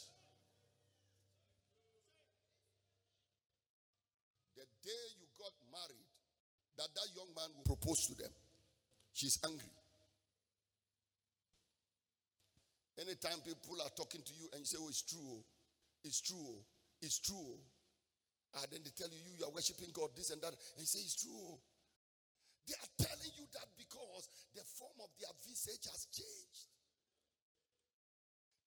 The 4.57 4.67
day 4.85 5.05
you 5.17 5.27
got 5.39 5.53
married, 5.73 6.05
that 6.77 6.89
that 6.95 7.09
young 7.17 7.33
man 7.35 7.49
will 7.57 7.65
propose 7.65 8.09
to 8.09 8.15
them. 8.15 8.33
She's 9.15 9.39
angry. 9.47 9.73
Anytime 13.01 13.41
people 13.41 13.81
are 13.83 13.91
talking 13.97 14.21
to 14.21 14.33
you 14.39 14.49
and 14.53 14.61
you 14.61 14.67
say, 14.67 14.77
Oh, 14.79 14.89
it's 14.89 15.01
true, 15.01 15.21
oh. 15.25 15.45
it's 16.05 16.21
true, 16.21 16.37
oh. 16.47 16.61
it's 17.01 17.19
true. 17.21 17.37
Oh. 17.41 17.74
And 18.55 18.67
then 18.71 18.81
they 18.87 18.95
tell 18.95 19.11
you, 19.11 19.19
you, 19.19 19.45
are 19.45 19.51
worshiping 19.51 19.91
God, 19.91 20.15
this 20.15 20.31
and 20.31 20.41
that, 20.43 20.55
and 20.55 20.79
you 20.79 20.87
say, 20.87 21.03
It's 21.03 21.19
true. 21.19 21.59
They 22.65 22.77
are 22.81 22.93
telling 22.97 23.35
you 23.37 23.45
that 23.53 23.69
because 23.77 24.25
the 24.57 24.65
form 24.65 24.97
of 25.05 25.11
their 25.21 25.35
visage 25.45 25.85
has 25.91 26.09
changed. 26.09 26.73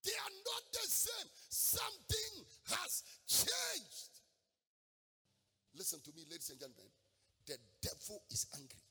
They 0.05 0.13
are 0.13 0.35
not 0.45 0.63
the 0.71 0.85
same. 0.85 1.29
Something 1.49 2.33
has 2.77 3.03
changed. 3.25 4.13
Listen 5.73 5.99
to 6.05 6.11
me, 6.13 6.23
ladies 6.29 6.53
and 6.53 6.59
gentlemen. 6.61 6.93
The 7.49 7.57
devil 7.81 8.21
is 8.29 8.45
angry. 8.53 8.85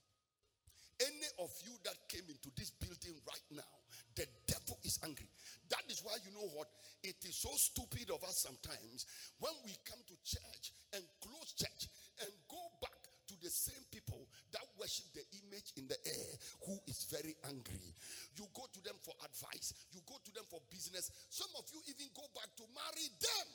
Any 1.01 1.29
of 1.45 1.53
you 1.63 1.77
that 1.85 1.97
came 2.09 2.25
into 2.27 2.49
this 2.57 2.73
building 2.73 3.21
right 3.29 3.49
now, 3.53 3.73
the 4.17 4.25
devil 4.49 4.81
is 4.83 4.99
angry. 5.05 5.29
That 5.69 5.85
is 5.89 6.01
why 6.01 6.17
you 6.25 6.33
know 6.33 6.49
what? 6.57 6.69
It 7.07 7.23
is 7.23 7.39
so 7.39 7.55
stupid 7.55 8.11
of 8.11 8.19
us 8.27 8.43
sometimes 8.43 9.07
when 9.39 9.55
we 9.63 9.71
come 9.87 10.03
to 10.11 10.17
church 10.27 10.75
and 10.91 11.07
close 11.23 11.55
church 11.55 11.87
and 12.19 12.31
go 12.51 12.59
back 12.83 12.99
to 13.31 13.35
the 13.39 13.51
same 13.51 13.83
people 13.95 14.27
that 14.51 14.67
worship 14.75 15.07
the 15.15 15.23
image 15.39 15.71
in 15.79 15.87
the 15.87 15.95
air 16.03 16.31
who 16.67 16.75
is 16.91 17.07
very 17.07 17.39
angry. 17.47 17.95
You 18.35 18.51
go 18.51 18.67
to 18.67 18.81
them 18.83 18.99
for 19.07 19.15
advice, 19.23 19.71
you 19.95 20.03
go 20.03 20.19
to 20.19 20.33
them 20.35 20.51
for 20.51 20.59
business. 20.67 21.15
Some 21.31 21.51
of 21.55 21.71
you 21.71 21.79
even 21.87 22.11
go 22.11 22.27
back 22.35 22.51
to 22.59 22.67
marry 22.75 23.07
them. 23.23 23.49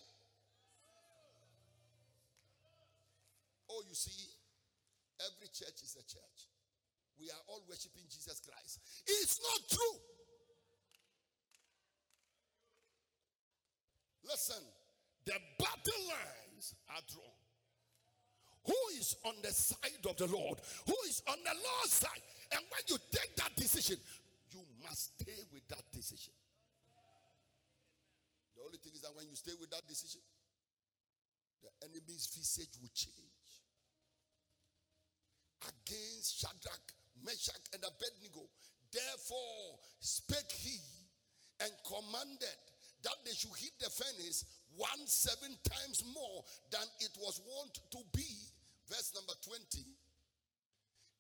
Oh, 3.67 3.84
you 3.84 3.96
see, 3.96 4.31
every 5.27 5.51
church 5.51 5.75
is 5.84 6.00
a 6.00 6.03
church 6.08 6.48
we 7.22 7.29
are 7.29 7.43
all 7.53 7.62
worshiping 7.70 8.01
Jesus 8.10 8.41
Christ. 8.41 8.81
It's 9.05 9.38
not 9.38 9.62
true. 9.70 9.98
Listen, 14.24 14.63
the 15.25 15.38
battle 15.58 16.01
lines 16.08 16.75
are 16.90 17.01
drawn. 17.12 17.42
Who 18.68 18.78
is 19.00 19.16
on 19.25 19.34
the 19.42 19.51
side 19.51 20.06
of 20.08 20.18
the 20.18 20.28
Lord? 20.28 20.60
Who 20.86 20.96
is 21.10 21.22
on 21.28 21.38
the 21.44 21.56
Lord's 21.56 21.94
side? 21.94 22.22
And 22.51 22.62
when 22.70 22.84
you 22.88 22.98
take 23.12 23.36
that 23.38 23.56
decision, 23.56 23.98
you 24.51 24.60
must 24.84 25.20
stay 25.20 25.42
with 25.51 25.68
that 25.70 25.84
decision. 25.92 26.34
The 28.56 28.62
only 28.62 28.78
thing 28.78 28.94
is 28.94 29.01
that 29.01 29.16
when 29.16 29.25
you 29.28 29.36
stay 29.36 29.54
with 29.60 29.72
that 29.72 29.88
decision, 29.88 30.22
the 31.63 31.70
enemy's 31.90 32.30
visage 32.30 32.78
will 32.82 32.94
change. 32.94 33.50
Against 35.62 36.42
Shadrach, 36.42 36.94
Meshach, 37.25 37.66
and 37.74 37.82
Abednego. 37.82 38.46
Therefore 38.92 39.80
spake 40.00 40.51
he 40.51 40.78
and 41.62 41.72
commanded 41.88 42.60
that 43.03 43.17
they 43.25 43.34
should 43.34 43.55
hit 43.58 43.74
the 43.79 43.89
furnace 43.89 44.46
one 44.77 45.03
seven 45.05 45.51
times 45.67 46.03
more 46.13 46.43
than 46.72 46.86
it 47.00 47.12
was 47.20 47.41
wont 47.43 47.79
to 47.91 48.00
be. 48.15 48.29
Verse 48.88 49.12
number 49.15 49.34
20. 49.43 49.86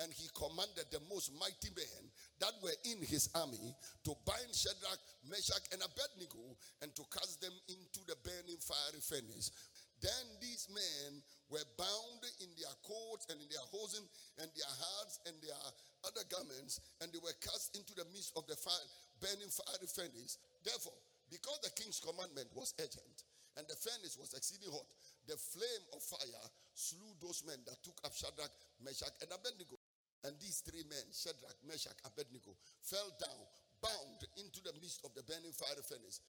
And 0.01 0.09
he 0.13 0.25
commanded 0.33 0.89
the 0.89 1.01
most 1.13 1.29
mighty 1.37 1.69
men 1.77 2.03
that 2.41 2.57
were 2.65 2.73
in 2.89 3.05
his 3.05 3.29
army 3.37 3.75
to 4.03 4.17
bind 4.25 4.49
Shadrach, 4.49 4.97
Meshach, 5.29 5.61
and 5.69 5.81
Abednego 5.85 6.57
and 6.81 6.89
to 6.97 7.03
cast 7.13 7.37
them 7.37 7.53
into 7.69 8.01
the 8.09 8.17
burning 8.25 8.57
fiery 8.57 8.97
furnace. 8.97 9.53
Then 10.01 10.25
these 10.41 10.65
men 10.73 11.21
were 11.53 11.61
bound 11.77 12.25
in 12.41 12.49
their 12.57 12.73
coats 12.81 13.29
and 13.29 13.37
in 13.37 13.45
their 13.53 13.61
hosen 13.69 14.01
and 14.41 14.49
their 14.49 14.73
hats 14.73 15.21
and 15.29 15.37
their 15.37 15.53
other 16.01 16.25
garments, 16.33 16.81
and 17.05 17.13
they 17.13 17.21
were 17.21 17.37
cast 17.37 17.77
into 17.77 17.93
the 17.93 18.09
midst 18.09 18.33
of 18.33 18.49
the 18.49 18.57
fire, 18.57 18.89
burning 19.21 19.53
fiery 19.53 19.85
furnace. 19.85 20.41
Therefore, 20.65 20.97
because 21.31 21.63
the 21.63 21.71
king's 21.79 22.03
commandment 22.03 22.51
was 22.51 22.75
urgent 22.83 23.23
and 23.55 23.63
the 23.71 23.79
furnace 23.79 24.19
was 24.19 24.35
exceeding 24.35 24.71
hot, 24.71 24.87
the 25.27 25.39
flame 25.39 25.85
of 25.95 26.03
fire 26.03 26.45
slew 26.75 27.15
those 27.23 27.43
men 27.47 27.59
that 27.67 27.79
took 27.83 27.95
up 28.03 28.11
Shadrach, 28.11 28.51
Meshach, 28.83 29.15
and 29.23 29.31
Abednego. 29.31 29.79
And 30.27 30.37
these 30.37 30.61
three 30.61 30.85
men, 30.85 31.03
Shadrach, 31.11 31.57
Meshach, 31.65 31.97
Abednego, 32.05 32.53
fell 32.83 33.09
down, 33.17 33.43
bound 33.81 34.21
into 34.37 34.61
the 34.61 34.75
midst 34.79 35.01
of 35.03 35.15
the 35.17 35.23
burning 35.23 35.55
fiery 35.55 35.83
furnace. 35.83 36.21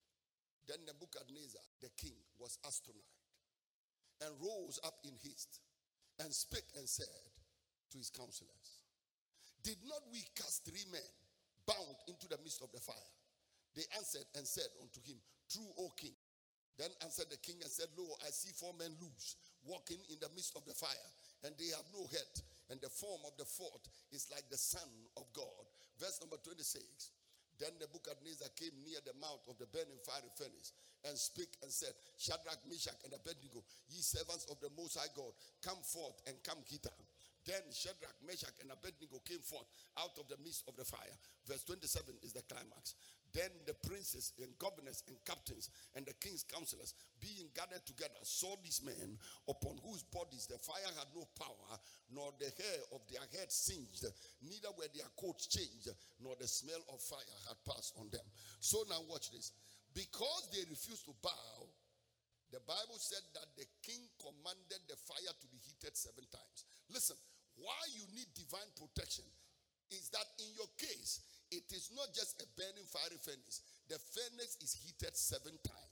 Then 0.66 0.80
Nebuchadnezzar, 0.87 1.62
the 1.82 1.90
king, 1.99 2.14
was 2.38 2.59
astonished 2.62 3.23
and 4.23 4.30
rose 4.38 4.78
up 4.87 5.02
in 5.02 5.18
haste 5.18 5.61
and 6.23 6.30
spake 6.30 6.71
and 6.78 6.87
said 6.87 7.11
to 7.90 7.99
his 7.99 8.11
counselors, 8.11 8.87
Did 9.62 9.78
not 9.85 10.06
we 10.11 10.23
cast 10.38 10.64
three 10.64 10.87
men 10.90 11.11
bound 11.66 11.99
into 12.06 12.30
the 12.30 12.38
midst 12.42 12.62
of 12.62 12.71
the 12.71 12.80
fire? 12.80 13.12
They 13.75 13.87
answered 13.97 14.26
and 14.37 14.47
said 14.47 14.69
unto 14.81 15.00
him, 15.00 15.17
True, 15.49 15.69
O 15.79 15.93
king. 15.97 16.14
Then 16.79 16.91
answered 17.05 17.29
the 17.29 17.41
king 17.41 17.61
and 17.61 17.71
said, 17.71 17.88
Lo, 17.97 18.05
I 18.25 18.33
see 18.33 18.52
four 18.57 18.73
men 18.79 18.93
loose, 19.00 19.37
walking 19.64 20.00
in 20.09 20.17
the 20.21 20.33
midst 20.35 20.57
of 20.57 20.64
the 20.64 20.73
fire, 20.73 21.09
and 21.45 21.52
they 21.57 21.69
have 21.76 21.87
no 21.93 22.05
head, 22.09 22.33
and 22.73 22.81
the 22.81 22.88
form 22.88 23.21
of 23.29 23.37
the 23.37 23.45
fourth 23.45 23.85
is 24.12 24.29
like 24.33 24.49
the 24.49 24.57
Son 24.57 24.88
of 25.17 25.29
God. 25.37 25.64
Verse 26.00 26.21
number 26.21 26.41
26. 26.41 27.12
Then 27.61 27.76
the 27.79 27.87
Nebuchadnezzar 27.87 28.49
came 28.57 28.75
near 28.83 28.99
the 29.05 29.14
mouth 29.21 29.45
of 29.47 29.61
the 29.61 29.69
burning 29.69 30.00
fiery 30.02 30.33
furnace 30.35 30.73
and 31.05 31.14
spake 31.14 31.55
and 31.62 31.71
said, 31.71 31.93
Shadrach, 32.17 32.59
Meshach, 32.67 32.97
and 33.05 33.12
Abednego, 33.12 33.62
ye 33.93 34.00
servants 34.00 34.49
of 34.50 34.59
the 34.59 34.73
Most 34.75 34.97
High 34.99 35.12
God, 35.14 35.31
come 35.62 35.79
forth 35.85 36.17
and 36.26 36.35
come 36.43 36.59
hither. 36.67 36.95
Then 37.47 37.62
Shadrach, 37.75 38.19
Meshach, 38.23 38.55
and 38.62 38.71
Abednego 38.71 39.19
came 39.26 39.43
forth 39.43 39.67
out 39.99 40.14
of 40.19 40.31
the 40.31 40.38
midst 40.43 40.67
of 40.67 40.79
the 40.79 40.87
fire. 40.87 41.14
Verse 41.47 41.62
27 41.67 42.14
is 42.23 42.33
the 42.33 42.43
climax. 42.47 42.95
Then 43.33 43.49
the 43.65 43.73
princes 43.73 44.33
and 44.41 44.53
governors 44.59 45.03
and 45.09 45.17
captains 45.25 45.71
and 45.97 46.05
the 46.05 46.12
king's 46.21 46.45
counselors, 46.45 46.93
being 47.17 47.49
gathered 47.57 47.85
together, 47.89 48.21
saw 48.23 48.57
these 48.61 48.85
men 48.85 49.17
upon 49.49 49.81
whose 49.81 50.05
bodies 50.05 50.45
the 50.45 50.61
fire 50.61 50.93
had 51.01 51.09
no 51.17 51.25
power, 51.41 51.73
nor 52.12 52.29
the 52.37 52.53
hair 52.61 52.79
of 52.93 53.01
their 53.09 53.25
heads 53.33 53.57
singed, 53.57 54.05
neither 54.45 54.69
were 54.77 54.93
their 54.93 55.09
coats 55.17 55.49
changed, 55.49 55.89
nor 56.21 56.37
the 56.37 56.47
smell 56.47 56.85
of 56.93 57.01
fire 57.01 57.41
had 57.49 57.57
passed 57.65 57.97
on 57.97 58.12
them. 58.12 58.25
So 58.61 58.85
now 58.91 59.01
watch 59.09 59.33
this. 59.33 59.53
Because 59.97 60.49
they 60.53 60.69
refused 60.69 61.05
to 61.09 61.17
bow, 61.25 61.69
the 62.53 62.61
Bible 62.69 63.01
said 63.01 63.25
that 63.33 63.49
the 63.57 63.65
king 63.81 64.05
commanded 64.21 64.85
the 64.89 64.97
fire 65.09 65.33
to 65.41 65.47
be 65.49 65.57
heated 65.57 65.97
seven 65.97 66.29
times. 66.29 66.69
Listen, 66.93 67.17
why 67.57 67.81
you 67.97 68.05
need 68.12 68.29
divine 68.37 68.69
protection 68.77 69.25
is 69.89 70.09
that 70.12 70.25
in 70.41 70.53
your 70.57 70.69
case, 70.77 71.25
it 71.52 71.68
is 71.71 71.92
not 71.94 72.09
just 72.16 72.40
a 72.40 72.47
burning 72.56 72.88
fiery 72.88 73.21
furnace, 73.21 73.61
the 73.88 74.00
furnace 74.00 74.56
is 74.64 74.73
heated 74.73 75.14
seven 75.16 75.52
times. 75.62 75.92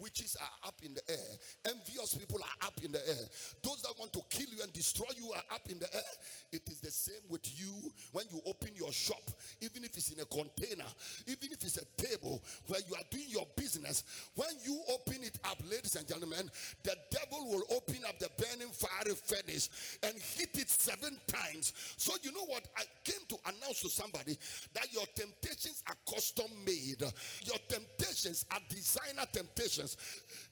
Witches 0.00 0.36
are 0.40 0.68
up 0.68 0.74
in 0.82 0.94
the 0.94 1.02
air. 1.08 1.38
Envious 1.66 2.14
people 2.14 2.40
are 2.42 2.66
up 2.66 2.74
in 2.82 2.90
the 2.90 3.08
air. 3.08 3.24
Those 3.62 3.82
that 3.82 3.94
want 3.98 4.12
to 4.14 4.20
kill 4.28 4.48
you 4.50 4.62
and 4.62 4.72
destroy 4.72 5.06
you 5.16 5.30
are 5.32 5.42
up 5.54 5.68
in 5.70 5.78
the 5.78 5.92
air. 5.94 6.12
It 6.52 6.62
is 6.68 6.80
the 6.80 6.90
same 6.90 7.22
with 7.28 7.46
you 7.58 7.72
when 8.12 8.24
you 8.32 8.40
open 8.46 8.70
your 8.74 8.92
shop, 8.92 9.22
even 9.60 9.84
if 9.84 9.96
it's 9.96 10.10
in 10.10 10.20
a 10.20 10.24
container, 10.24 10.88
even 11.26 11.52
if 11.52 11.62
it's 11.62 11.78
a 11.78 11.84
table 12.02 12.42
where 12.66 12.80
you 12.88 12.94
are 12.94 13.06
doing 13.10 13.26
your 13.28 13.46
business. 13.56 14.04
When 14.34 14.50
you 14.64 14.80
open 14.92 15.22
it 15.22 15.38
up, 15.44 15.58
ladies 15.70 15.94
and 15.96 16.06
gentlemen, 16.08 16.50
the 16.82 16.96
devil 17.10 17.50
will 17.50 17.64
open 17.76 17.98
up 18.08 18.18
the 18.18 18.30
burning 18.38 18.72
fiery 18.72 19.14
furnace 19.14 19.98
and 20.02 20.14
hit 20.14 20.50
it 20.58 20.70
seven 20.70 21.16
times. 21.26 21.72
So, 21.96 22.14
you 22.22 22.32
know 22.32 22.46
what? 22.46 22.66
I 22.76 22.82
came 23.04 23.24
to 23.28 23.36
announce 23.46 23.80
to 23.82 23.88
somebody 23.88 24.36
that 24.74 24.92
your 24.92 25.04
temptations 25.14 25.82
are 25.88 25.96
custom 26.12 26.46
made, 26.66 27.02
your 27.44 27.58
temptations 27.68 28.44
are 28.50 28.60
designer 28.68 29.26
temptations. 29.32 29.83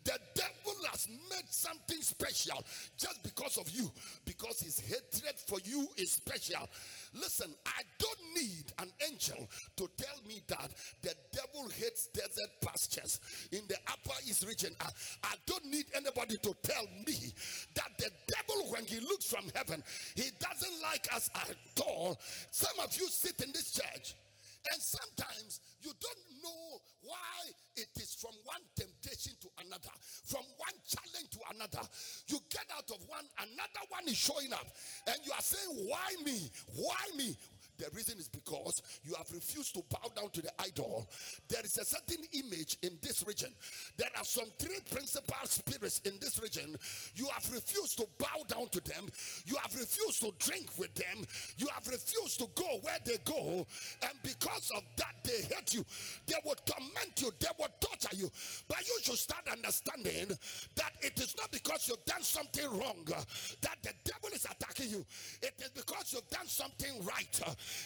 The 0.04 0.18
devil 0.34 0.74
has 0.90 1.08
made 1.30 1.48
something 1.48 2.00
special 2.00 2.62
just 2.98 3.22
because 3.22 3.56
of 3.56 3.68
you, 3.70 3.90
because 4.24 4.60
his 4.60 4.80
hatred 4.80 5.34
for 5.46 5.58
you 5.64 5.88
is 5.96 6.12
special. 6.12 6.68
Listen, 7.14 7.54
I 7.66 7.82
don't 7.98 8.18
need 8.34 8.72
an 8.78 8.90
angel 9.10 9.48
to 9.76 9.88
tell 9.96 10.16
me 10.26 10.42
that 10.48 10.70
the 11.02 11.14
devil 11.32 11.68
hates 11.70 12.08
desert 12.08 12.50
pastures 12.64 13.20
in 13.52 13.60
the 13.68 13.76
upper 13.86 14.18
east 14.26 14.46
region. 14.46 14.74
I, 14.80 14.88
I 15.24 15.34
don't 15.46 15.64
need 15.66 15.86
anybody 15.94 16.36
to 16.36 16.54
tell 16.62 16.84
me 17.06 17.14
that 17.74 17.90
the 17.98 18.10
devil, 18.26 18.70
when 18.70 18.84
he 18.84 19.00
looks 19.00 19.26
from 19.26 19.44
heaven, 19.54 19.82
he 20.14 20.30
doesn't 20.38 20.82
like 20.82 21.08
us 21.14 21.30
at 21.34 21.84
all. 21.86 22.18
Some 22.50 22.78
of 22.82 22.94
you 22.98 23.06
sit 23.08 23.40
in 23.42 23.52
this 23.52 23.72
church 23.72 24.14
and 24.70 24.80
sometimes 24.80 25.60
you 25.82 25.90
don't 25.98 26.24
know 26.42 26.78
why 27.02 27.50
it 27.76 27.88
is 27.96 28.14
from 28.14 28.30
one 28.44 28.62
temptation 28.76 29.32
to 29.40 29.48
another, 29.66 29.90
from 30.24 30.44
one 30.56 30.76
challenge 30.86 31.30
to 31.30 31.40
another. 31.54 31.82
You 32.28 32.38
get 32.50 32.66
out 32.76 32.90
of 32.90 33.02
one, 33.08 33.26
another 33.38 33.84
one 33.88 34.06
is 34.06 34.16
showing 34.16 34.52
up, 34.52 34.66
and 35.08 35.16
you 35.24 35.32
are 35.32 35.42
saying, 35.42 35.88
Why 35.88 36.14
me? 36.24 36.50
Why 36.76 37.02
me? 37.16 37.36
The 37.82 37.90
reason 37.96 38.16
is 38.18 38.28
because 38.28 38.80
you 39.02 39.12
have 39.18 39.26
refused 39.32 39.74
to 39.74 39.82
bow 39.90 40.06
down 40.14 40.30
to 40.30 40.42
the 40.42 40.52
idol. 40.62 41.08
There 41.48 41.62
is 41.64 41.76
a 41.78 41.84
certain 41.84 42.24
image 42.32 42.78
in 42.82 42.96
this 43.02 43.26
region. 43.26 43.50
There 43.96 44.08
are 44.16 44.24
some 44.24 44.46
three 44.60 44.78
principal 44.88 45.34
spirits 45.46 46.00
in 46.04 46.12
this 46.20 46.40
region. 46.40 46.76
You 47.16 47.26
have 47.34 47.50
refused 47.52 47.98
to 47.98 48.06
bow 48.18 48.44
down 48.46 48.68
to 48.68 48.80
them. 48.82 49.08
You 49.46 49.56
have 49.56 49.74
refused 49.74 50.20
to 50.20 50.30
drink 50.38 50.68
with 50.78 50.94
them. 50.94 51.26
You 51.58 51.66
have 51.74 51.88
refused 51.88 52.38
to 52.38 52.46
go 52.54 52.78
where 52.82 52.98
they 53.04 53.18
go. 53.24 53.66
And 54.02 54.14
because 54.22 54.70
of 54.76 54.84
that, 54.98 55.14
they 55.24 55.42
hate 55.52 55.74
you. 55.74 55.84
They 56.28 56.36
will 56.44 56.54
torment 56.64 57.20
you. 57.20 57.32
They 57.40 57.50
will 57.58 57.74
torture 57.80 58.14
you. 58.14 58.30
But 58.68 58.86
you 58.86 58.96
should 59.02 59.18
start 59.18 59.42
understanding 59.50 60.28
that 60.76 60.92
it 61.00 61.18
is 61.18 61.34
not 61.36 61.50
because 61.50 61.88
you've 61.88 62.04
done 62.04 62.22
something 62.22 62.66
wrong 62.78 63.04
that 63.60 63.76
the 63.82 63.90
devil 64.04 64.21
you. 64.92 65.04
It 65.42 65.54
is 65.58 65.70
because 65.70 66.12
you've 66.12 66.28
done 66.30 66.46
something 66.46 67.04
right 67.04 67.40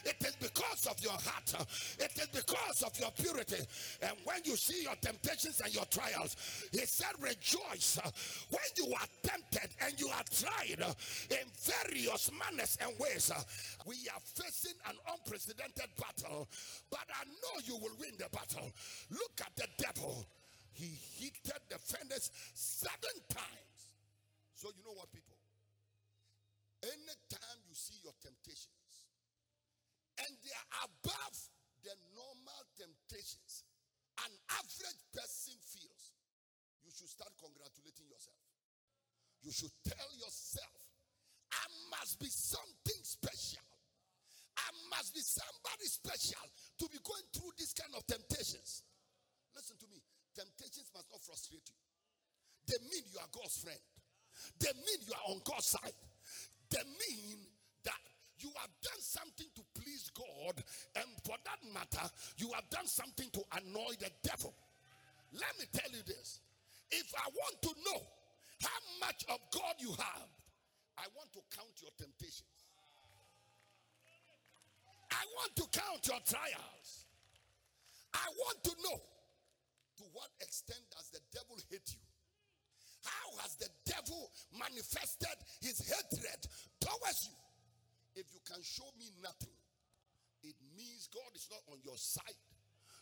it 0.04 0.16
is 0.20 0.36
because 0.36 0.86
of 0.86 1.00
your 1.00 1.12
heart. 1.12 1.54
It 1.98 2.12
is 2.18 2.28
because 2.28 2.82
of 2.82 2.98
your 2.98 3.10
purity. 3.12 3.62
And 4.02 4.16
when 4.24 4.38
you 4.44 4.56
see 4.56 4.82
your 4.82 4.94
temptations 5.00 5.60
and 5.60 5.74
your 5.74 5.84
trials, 5.86 6.36
he 6.72 6.84
said, 6.86 7.12
rejoice 7.20 7.98
when 8.50 8.70
you 8.76 8.92
are 8.94 9.08
tempted 9.22 9.70
and 9.84 9.98
you 9.98 10.08
are 10.08 10.24
tried 10.30 10.80
in 11.30 11.46
various 11.54 12.30
manners 12.38 12.78
and 12.82 12.92
ways. 12.98 13.30
We 13.86 13.96
are 14.12 14.20
facing 14.20 14.76
an 14.88 14.96
unprecedented 15.12 15.90
battle, 15.98 16.48
but 16.90 17.06
I 17.10 17.24
know 17.24 17.62
you 17.64 17.76
will 17.76 17.96
win 18.00 18.12
the 18.18 18.28
battle. 18.30 18.70
Look 19.10 19.40
at 19.40 19.54
the 19.56 19.68
devil. 19.78 20.24
He 20.72 20.86
heated 21.16 21.60
the 21.70 21.78
furnace 21.78 22.30
seven 22.54 23.16
times. 23.30 23.76
So, 24.54 24.68
you 24.76 24.84
know 24.84 24.94
what, 24.94 25.12
people? 25.12 25.35
Anytime 26.86 27.58
you 27.66 27.74
see 27.74 27.98
your 28.02 28.14
temptation, 28.22 28.70
and 30.22 30.32
they 30.40 30.54
are 30.54 30.86
above 30.86 31.36
the 31.82 31.92
normal 32.14 32.62
temptations 32.78 33.66
an 34.24 34.32
average 34.48 35.02
person 35.12 35.56
feels, 35.60 36.16
you 36.80 36.90
should 36.94 37.10
start 37.10 37.28
congratulating 37.36 38.08
yourself. 38.08 38.40
You 39.44 39.52
should 39.52 39.74
tell 39.84 40.10
yourself, 40.16 40.80
I 41.52 41.64
must 41.92 42.16
be 42.16 42.30
something 42.32 43.00
special. 43.04 43.66
I 44.56 44.72
must 44.88 45.12
be 45.12 45.20
somebody 45.20 45.84
special 45.84 46.46
to 46.80 46.84
be 46.88 46.96
going 47.04 47.28
through 47.36 47.52
this 47.60 47.76
kind 47.76 47.92
of 47.92 48.06
temptations. 48.08 48.82
Listen 49.52 49.76
to 49.84 49.88
me. 49.92 50.00
Temptations 50.32 50.88
must 50.96 51.12
not 51.12 51.20
frustrate 51.20 51.68
you. 51.68 51.78
They 52.72 52.80
mean 52.88 53.04
you 53.12 53.20
are 53.20 53.30
God's 53.30 53.60
friend. 53.60 53.84
They 54.58 54.72
mean 54.72 55.00
you 55.04 55.12
are 55.12 55.26
on 55.36 55.44
God's 55.44 55.76
side. 55.76 55.96
For 61.26 61.34
that 61.42 61.58
matter, 61.74 62.06
you 62.38 62.54
have 62.54 62.70
done 62.70 62.86
something 62.86 63.26
to 63.34 63.42
annoy 63.58 63.98
the 63.98 64.10
devil. 64.22 64.54
Let 65.34 65.50
me 65.58 65.66
tell 65.74 65.90
you 65.90 66.06
this 66.06 66.38
if 66.90 67.10
I 67.18 67.26
want 67.34 67.58
to 67.66 67.72
know 67.90 68.00
how 68.62 68.78
much 69.02 69.26
of 69.26 69.42
God 69.50 69.74
you 69.82 69.90
have, 69.90 70.30
I 70.96 71.10
want 71.18 71.34
to 71.34 71.42
count 71.50 71.74
your 71.82 71.90
temptations. 71.98 72.46
I 75.10 75.22
want 75.34 75.52
to 75.58 75.66
count 75.74 76.06
your 76.06 76.22
trials. 76.22 77.10
I 78.14 78.26
want 78.46 78.62
to 78.64 78.72
know 78.86 79.00
to 79.98 80.04
what 80.14 80.30
extent 80.40 80.80
does 80.94 81.10
the 81.10 81.20
devil 81.34 81.58
hate 81.68 81.90
you? 81.90 82.02
How 83.04 83.42
has 83.42 83.54
the 83.56 83.68
devil 83.84 84.30
manifested 84.54 85.36
his 85.60 85.78
hatred 85.84 86.40
towards 86.80 87.28
you? 87.28 87.36
If 88.14 88.26
you 88.32 88.40
can 88.46 88.62
show 88.62 88.88
me 88.98 89.10
nothing, 89.22 89.54
it 90.46 90.54
means 90.78 91.10
God 91.12 91.34
is 91.34 91.48
not 91.50 91.60
on 91.72 91.78
your 91.82 91.98
side. 91.98 92.38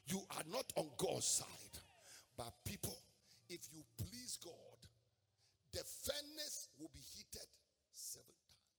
You 0.08 0.20
are 0.32 0.46
not 0.50 0.72
on 0.76 0.88
God's 0.96 1.44
side. 1.44 1.76
But 2.36 2.52
people, 2.64 2.96
if 3.48 3.60
you 3.72 3.84
please 4.00 4.38
God, 4.42 4.80
the 5.72 5.84
furnace 5.84 6.68
will 6.80 6.90
be 6.92 7.04
heated 7.04 7.48
seven 7.92 8.32
times. 8.32 8.72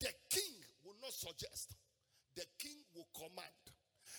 The 0.00 0.12
king 0.28 0.54
will 0.84 0.96
not 1.00 1.12
suggest, 1.12 1.74
the 2.36 2.44
king 2.58 2.76
will 2.94 3.08
command. 3.16 3.64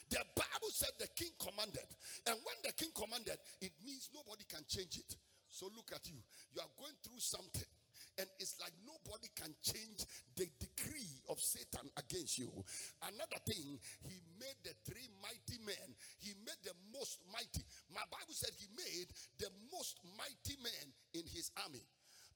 The 0.10 0.24
Bible 0.36 0.72
said 0.72 0.92
the 1.00 1.08
king 1.16 1.32
commanded. 1.40 1.88
And 2.28 2.36
when 2.44 2.58
the 2.64 2.72
king 2.74 2.92
commanded, 2.96 3.38
it 3.62 3.72
means 3.86 4.10
nobody 4.14 4.44
can 4.48 4.64
change 4.68 4.98
it. 4.98 5.16
So 5.50 5.68
look 5.76 5.92
at 5.94 6.08
you. 6.08 6.20
You 6.56 6.62
are 6.62 6.74
going 6.80 6.96
through 7.04 7.20
something 7.20 7.68
and 8.22 8.30
it's 8.38 8.62
like 8.62 8.74
nobody 8.86 9.26
can 9.34 9.50
change 9.66 10.06
the 10.38 10.46
decree 10.62 11.18
of 11.26 11.42
Satan 11.42 11.90
against 11.98 12.38
you. 12.38 12.54
Another 13.02 13.42
thing, 13.50 13.82
he 14.06 14.22
made 14.38 14.62
the 14.62 14.78
three 14.86 15.10
mighty 15.18 15.58
men, 15.66 15.90
he 16.22 16.38
made 16.46 16.62
the 16.62 16.78
most 16.94 17.18
mighty. 17.34 17.66
My 17.90 18.06
Bible 18.14 18.38
said 18.38 18.54
he 18.62 18.70
made 18.78 19.10
the 19.42 19.50
most 19.74 19.98
mighty 20.14 20.54
men 20.62 20.86
in 21.18 21.26
his 21.26 21.50
army 21.66 21.82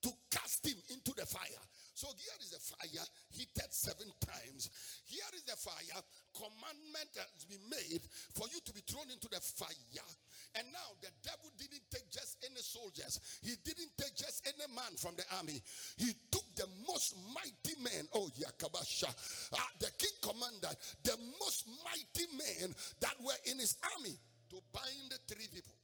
to 0.02 0.10
cast 0.34 0.66
him 0.66 0.78
into 0.90 1.14
the 1.14 1.26
fire. 1.26 1.64
So 1.94 2.10
here 2.18 2.38
is 2.42 2.50
the 2.50 2.60
fire 2.60 3.06
heated 3.30 3.70
seven 3.70 4.10
times. 4.26 4.70
Here 5.06 5.30
is 5.34 5.44
the 5.46 5.56
fire. 5.56 6.02
Commandment 6.34 7.14
has 7.14 7.46
been 7.46 7.64
made 7.70 8.02
for 8.34 8.50
you 8.50 8.60
to 8.66 8.74
be 8.74 8.82
thrown 8.90 9.10
into 9.14 9.30
the 9.30 9.40
fire. 9.40 10.10
And 10.56 10.68
now 10.72 10.96
the 11.02 11.12
devil 11.22 11.52
didn't 11.60 11.84
take 11.92 12.10
just 12.10 12.38
any 12.44 12.62
soldiers. 12.62 13.20
He 13.44 13.56
didn't 13.64 13.92
take 14.00 14.16
just 14.16 14.48
any 14.48 14.72
man 14.74 14.96
from 14.98 15.16
the 15.18 15.24
army. 15.36 15.62
He 15.98 16.14
took 16.32 16.48
the 16.56 16.68
most 16.88 17.16
mighty 17.36 17.76
men. 17.84 18.08
Oh, 18.14 18.30
Yakabasha. 18.40 19.12
Uh, 19.52 19.58
the 19.80 19.92
king 19.98 20.16
commander, 20.22 20.72
the 21.04 21.18
most 21.44 21.68
mighty 21.84 22.28
men 22.38 22.74
that 23.02 23.16
were 23.22 23.36
in 23.52 23.60
his 23.60 23.76
army 23.98 24.16
to 24.50 24.56
bind 24.72 25.12
the 25.12 25.20
three 25.28 25.48
people. 25.54 25.76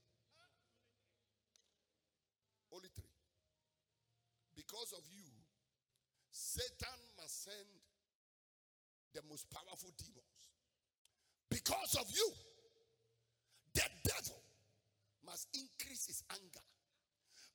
Only 2.73 2.87
three. 2.95 3.11
Because 4.55 4.93
of 4.93 5.03
you, 5.11 5.27
Satan 6.31 6.99
must 7.19 7.43
send 7.43 7.67
the 9.13 9.21
most 9.29 9.51
powerful 9.51 9.91
demons. 9.97 10.39
Because 11.49 11.95
of 11.99 12.09
you, 12.15 12.31
the 13.73 13.83
devil 14.05 14.40
must 15.31 15.47
increase 15.55 16.07
his 16.07 16.23
anger. 16.29 16.65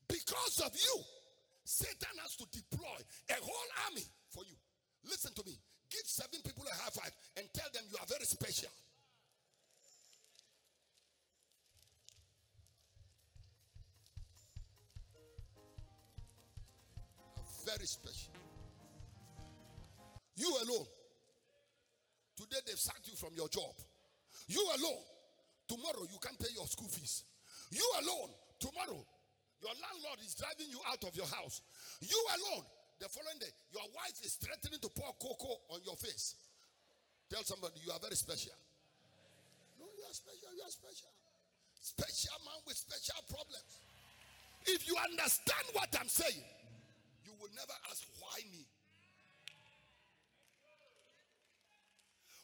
Because 0.09 0.65
of 0.65 0.73
you, 0.73 0.97
Satan 1.65 2.17
has 2.23 2.37
to 2.37 2.47
deploy 2.49 3.01
a 3.29 3.35
whole 3.45 3.71
army 3.87 4.07
for 4.31 4.45
you. 4.49 4.57
Listen 5.05 5.35
to 5.35 5.43
me. 5.45 5.53
Give 5.91 6.07
seven 6.07 6.41
people 6.43 6.65
a 6.65 6.75
high 6.75 6.91
five 6.91 7.13
and 7.37 7.47
tell 7.53 7.69
them 7.75 7.85
you 7.91 7.97
are 8.01 8.07
very 8.09 8.25
special. 8.25 8.71
Very 17.67 17.87
special. 17.87 18.33
You 20.37 20.49
alone. 20.49 20.87
Today 22.37 22.59
they've 22.67 22.79
sacked 22.79 23.09
you 23.09 23.17
from 23.17 23.31
your 23.35 23.49
job. 23.49 23.75
You 24.49 24.63
alone. 24.79 25.03
Tomorrow 25.69 26.07
you 26.11 26.19
can't 26.23 26.39
pay 26.39 26.55
your 26.55 26.67
school 26.67 26.89
fees. 26.89 27.25
You 27.71 27.87
alone, 28.03 28.31
tomorrow, 28.61 29.03
your 29.63 29.75
landlord 29.75 30.21
is 30.25 30.35
driving 30.35 30.71
you 30.71 30.81
out 30.87 31.03
of 31.05 31.17
your 31.17 31.27
house. 31.27 31.63
You 32.01 32.19
alone, 32.39 32.65
the 33.01 33.09
following 33.09 33.39
day, 33.41 33.51
your 33.73 33.85
wife 33.95 34.17
is 34.23 34.39
threatening 34.39 34.81
to 34.81 34.89
pour 34.89 35.13
cocoa 35.21 35.59
on 35.75 35.81
your 35.85 35.97
face. 35.97 36.37
Tell 37.29 37.43
somebody 37.43 37.81
you 37.85 37.91
are 37.91 37.99
very 37.99 38.15
special. 38.15 38.55
No, 39.79 39.87
you 39.99 40.05
are 40.07 40.15
special, 40.15 40.51
you 40.55 40.63
are 40.63 40.71
special. 40.71 41.11
Special 41.81 42.39
man 42.47 42.61
with 42.67 42.77
special 42.77 43.21
problems. 43.29 43.71
If 44.67 44.87
you 44.87 44.97
understand 44.99 45.67
what 45.73 45.91
I'm 45.99 46.09
saying, 46.09 46.43
you 47.25 47.33
will 47.41 47.51
never 47.55 47.75
ask, 47.91 48.03
why 48.19 48.39
me? 48.51 48.67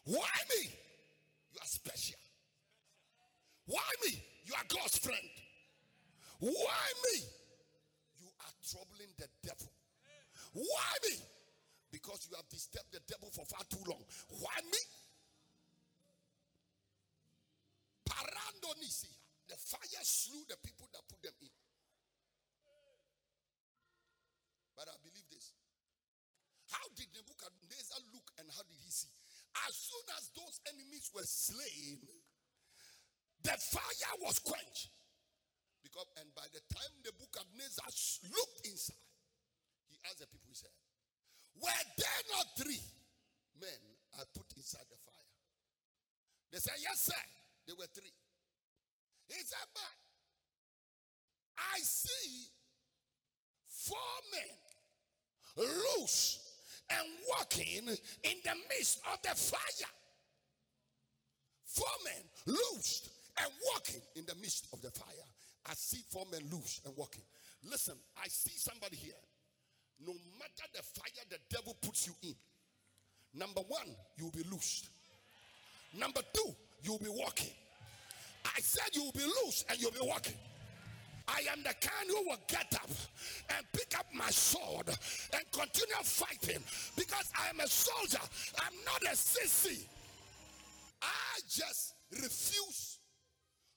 Why 0.04 0.34
me? 0.50 0.70
You 1.54 1.58
are 1.60 1.70
special. 1.70 2.21
God's 4.72 4.98
friend. 4.98 5.30
Why 6.40 6.84
me? 7.12 7.16
You 8.18 8.28
are 8.40 8.54
troubling 8.64 9.12
the 9.20 9.28
devil. 9.44 9.68
Why 10.52 10.90
me? 11.04 11.16
Because 11.92 12.26
you 12.28 12.36
have 12.36 12.48
disturbed 12.48 12.88
the 12.90 13.04
devil 13.04 13.28
for 13.30 13.44
far 13.44 13.60
too 13.68 13.84
long. 13.84 14.00
Why 14.40 14.56
me? 14.64 14.82
Parandonisia. 18.08 19.12
The 19.48 19.56
fire 19.60 20.02
slew 20.02 20.40
the 20.48 20.56
people 20.64 20.88
that 20.96 21.04
put 21.08 21.20
them 21.20 21.36
in. 21.44 21.52
But 24.72 24.88
I 24.88 24.96
believe 25.04 25.28
this. 25.28 25.52
How 26.72 26.88
did 26.96 27.12
Nebuchadnezzar 27.12 28.00
look 28.16 28.32
and 28.40 28.48
how 28.48 28.64
did 28.64 28.80
he 28.80 28.88
see? 28.88 29.12
As 29.68 29.76
soon 29.76 30.06
as 30.16 30.32
those 30.32 30.56
enemies 30.72 31.12
were 31.12 31.28
slain, 31.28 32.00
the 33.42 33.56
fire 33.58 34.14
was 34.22 34.38
quenched. 34.38 34.88
Because 35.82 36.06
and 36.18 36.30
by 36.34 36.46
the 36.54 36.62
time 36.72 36.92
the 37.04 37.12
book 37.12 37.34
of 37.36 37.46
Nebuchadnezzar 37.52 37.90
looked 38.32 38.64
inside, 38.64 39.04
he 39.90 39.98
asked 40.06 40.20
the 40.20 40.26
people, 40.26 40.48
he 40.48 40.56
said, 40.56 40.72
Were 41.60 41.84
there 41.98 42.22
not 42.32 42.46
three 42.56 42.80
men 43.60 43.82
I 44.16 44.24
put 44.32 44.46
inside 44.56 44.86
the 44.88 44.96
fire? 45.04 45.28
They 46.52 46.58
said, 46.58 46.78
Yes, 46.80 47.12
sir. 47.12 47.22
There 47.66 47.76
were 47.76 47.90
three. 47.92 48.14
He 49.28 49.42
said, 49.44 49.68
But 49.74 49.94
I 51.58 51.78
see 51.80 52.48
four 53.66 53.98
men 54.32 55.66
loose 55.68 56.40
and 56.90 57.08
walking 57.28 57.88
in 58.22 58.36
the 58.44 58.54
midst 58.68 59.00
of 59.12 59.20
the 59.22 59.34
fire. 59.36 59.92
Four 61.64 61.86
men 62.04 62.22
loosed 62.46 63.11
and 63.40 63.50
walking 63.72 64.00
in 64.16 64.24
the 64.26 64.34
midst 64.36 64.68
of 64.72 64.80
the 64.82 64.90
fire. 64.90 65.28
I 65.68 65.74
see 65.74 66.02
four 66.10 66.24
men 66.30 66.42
loose 66.50 66.80
and 66.84 66.96
walking. 66.96 67.22
Listen, 67.70 67.94
I 68.22 68.28
see 68.28 68.52
somebody 68.56 68.96
here. 68.96 69.14
No 70.04 70.12
matter 70.12 70.68
the 70.74 70.82
fire 70.82 71.24
the 71.30 71.38
devil 71.48 71.76
puts 71.80 72.06
you 72.06 72.14
in, 72.22 72.34
number 73.34 73.60
one, 73.68 73.94
you'll 74.16 74.32
be 74.32 74.44
loosed. 74.50 74.88
Number 75.98 76.20
two, 76.32 76.54
you'll 76.82 76.98
be 76.98 77.08
walking. 77.08 77.50
I 78.44 78.60
said 78.60 78.88
you'll 78.92 79.12
be 79.12 79.24
loose 79.24 79.64
and 79.68 79.80
you'll 79.80 79.92
be 79.92 80.00
walking. 80.02 80.34
I 81.28 81.40
am 81.52 81.62
the 81.62 81.74
kind 81.80 82.08
who 82.08 82.28
will 82.28 82.40
get 82.48 82.74
up 82.74 82.90
and 83.56 83.64
pick 83.72 83.96
up 83.96 84.06
my 84.12 84.28
sword 84.30 84.88
and 84.88 85.42
continue 85.52 86.02
fighting 86.02 86.62
because 86.96 87.30
I 87.38 87.48
am 87.50 87.60
a 87.60 87.68
soldier. 87.68 88.18
I'm 88.58 88.74
not 88.84 89.02
a 89.02 89.14
sissy. 89.14 89.86
I 91.00 91.38
just 91.48 91.94
refuse 92.10 92.91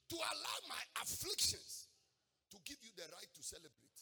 to 0.10 0.16
allow 0.16 0.58
my 0.70 0.84
afflictions 1.02 1.88
to 2.52 2.58
give 2.66 2.78
you 2.84 2.92
the 2.96 3.08
right 3.10 3.32
to 3.34 3.42
celebrate. 3.42 3.98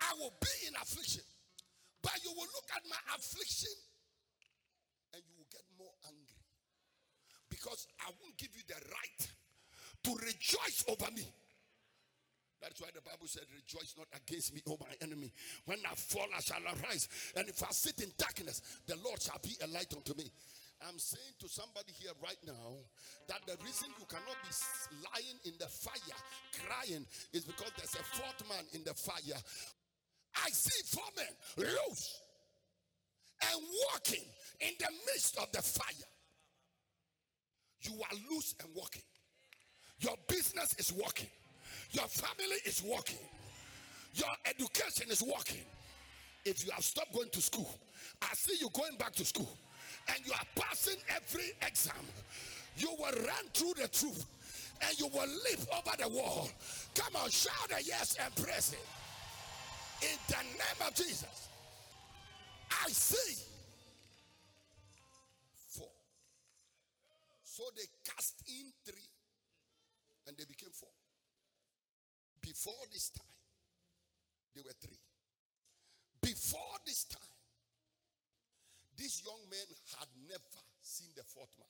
I 0.00 0.12
will 0.20 0.34
be 0.40 0.54
in 0.68 0.74
affliction, 0.76 1.24
but 2.02 2.16
you 2.22 2.30
will 2.30 2.48
look 2.52 2.68
at 2.76 2.84
my 2.88 3.00
affliction 3.16 3.72
and 5.14 5.22
you 5.24 5.34
will 5.36 5.48
get 5.50 5.64
more 5.78 5.92
angry 6.06 6.44
because 7.48 7.86
I 8.00 8.12
won't 8.20 8.36
give 8.36 8.52
you 8.54 8.62
the 8.68 8.76
right 8.76 9.22
to 10.04 10.10
rejoice 10.24 10.84
over 10.88 11.10
me. 11.12 11.26
That's 12.60 12.80
why 12.80 12.88
the 12.94 13.02
Bible 13.02 13.26
said, 13.26 13.44
Rejoice 13.54 13.94
not 13.96 14.08
against 14.16 14.54
me, 14.54 14.62
O 14.68 14.76
my 14.80 14.94
enemy. 15.00 15.32
When 15.66 15.78
I 15.90 15.94
fall, 15.94 16.26
I 16.36 16.40
shall 16.40 16.62
arise. 16.64 17.08
And 17.36 17.48
if 17.48 17.62
I 17.62 17.70
sit 17.70 18.00
in 18.00 18.10
darkness, 18.16 18.62
the 18.86 18.96
Lord 19.04 19.20
shall 19.20 19.38
be 19.42 19.56
a 19.62 19.66
light 19.68 19.92
unto 19.94 20.14
me. 20.14 20.30
I'm 20.82 20.98
saying 20.98 21.34
to 21.40 21.48
somebody 21.48 21.92
here 21.98 22.12
right 22.22 22.38
now 22.46 22.76
that 23.28 23.40
the 23.46 23.56
reason 23.64 23.88
you 23.98 24.04
cannot 24.08 24.36
be 24.44 24.52
lying 25.08 25.38
in 25.44 25.52
the 25.58 25.66
fire 25.66 26.20
crying 26.52 27.06
is 27.32 27.44
because 27.44 27.72
there's 27.76 27.94
a 27.94 28.04
fourth 28.04 28.48
man 28.48 28.64
in 28.74 28.84
the 28.84 28.92
fire. 28.92 29.40
I 30.36 30.50
see 30.50 30.82
four 30.84 31.08
men 31.16 31.32
loose 31.56 32.20
and 33.40 33.60
walking 33.90 34.24
in 34.60 34.72
the 34.78 34.88
midst 35.06 35.38
of 35.38 35.50
the 35.52 35.62
fire. 35.62 36.08
You 37.82 37.92
are 37.94 38.16
loose 38.30 38.54
and 38.62 38.68
walking. 38.74 39.02
Your 40.00 40.14
business 40.28 40.74
is 40.78 40.92
working. 40.92 41.30
Your 41.92 42.06
family 42.06 42.56
is 42.66 42.82
working. 42.82 43.18
Your 44.12 44.28
education 44.44 45.10
is 45.10 45.22
working. 45.22 45.64
If 46.44 46.64
you 46.64 46.70
have 46.72 46.84
stopped 46.84 47.14
going 47.14 47.30
to 47.30 47.40
school, 47.40 47.68
I 48.22 48.34
see 48.34 48.56
you 48.60 48.68
going 48.72 48.96
back 48.98 49.12
to 49.14 49.24
school 49.24 49.48
and 50.08 50.26
you 50.26 50.32
are 50.32 50.46
passing 50.54 50.96
every 51.14 51.52
exam, 51.66 51.94
you 52.76 52.90
will 52.98 53.24
run 53.26 53.44
through 53.54 53.74
the 53.80 53.88
truth 53.88 54.24
and 54.86 54.98
you 54.98 55.06
will 55.08 55.26
leap 55.26 55.60
over 55.72 55.96
the 56.02 56.08
wall. 56.08 56.48
Come 56.94 57.16
on, 57.16 57.30
shout 57.30 57.70
a 57.70 57.82
yes 57.82 58.16
and 58.22 58.34
press 58.36 58.72
it. 58.72 58.86
In 60.02 60.18
the 60.28 60.42
name 60.42 60.86
of 60.86 60.94
Jesus, 60.94 61.48
I 62.84 62.88
see 62.88 63.42
four. 65.68 65.88
So 67.42 67.62
they 67.74 67.84
cast 68.04 68.42
in 68.46 68.72
three 68.84 69.08
and 70.26 70.36
they 70.36 70.44
became 70.44 70.70
four. 70.70 70.90
Before 72.42 72.74
this 72.92 73.10
time, 73.10 73.26
they 74.54 74.62
were 74.62 74.74
three. 74.80 74.98
Before 76.20 76.76
this 76.84 77.04
time, 77.04 77.25
these 78.96 79.22
young 79.24 79.40
men 79.50 79.66
had 80.00 80.08
never 80.28 80.60
seen 80.82 81.08
the 81.16 81.24
fourth 81.24 81.52
man. 81.58 81.68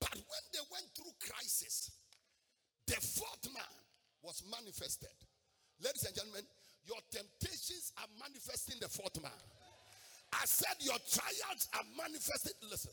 But 0.00 0.14
when 0.14 0.44
they 0.52 0.64
went 0.70 0.86
through 0.94 1.12
crisis, 1.18 1.90
the 2.86 3.00
fourth 3.00 3.46
man 3.52 3.74
was 4.22 4.42
manifested. 4.50 5.14
Ladies 5.82 6.04
and 6.04 6.14
gentlemen, 6.14 6.44
your 6.86 7.00
temptations 7.10 7.92
are 7.98 8.10
manifesting 8.20 8.76
the 8.80 8.88
fourth 8.88 9.20
man. 9.22 9.40
I 10.32 10.44
said 10.44 10.76
your 10.80 10.98
trials 11.08 11.68
are 11.74 11.86
manifested. 11.96 12.52
Listen, 12.68 12.92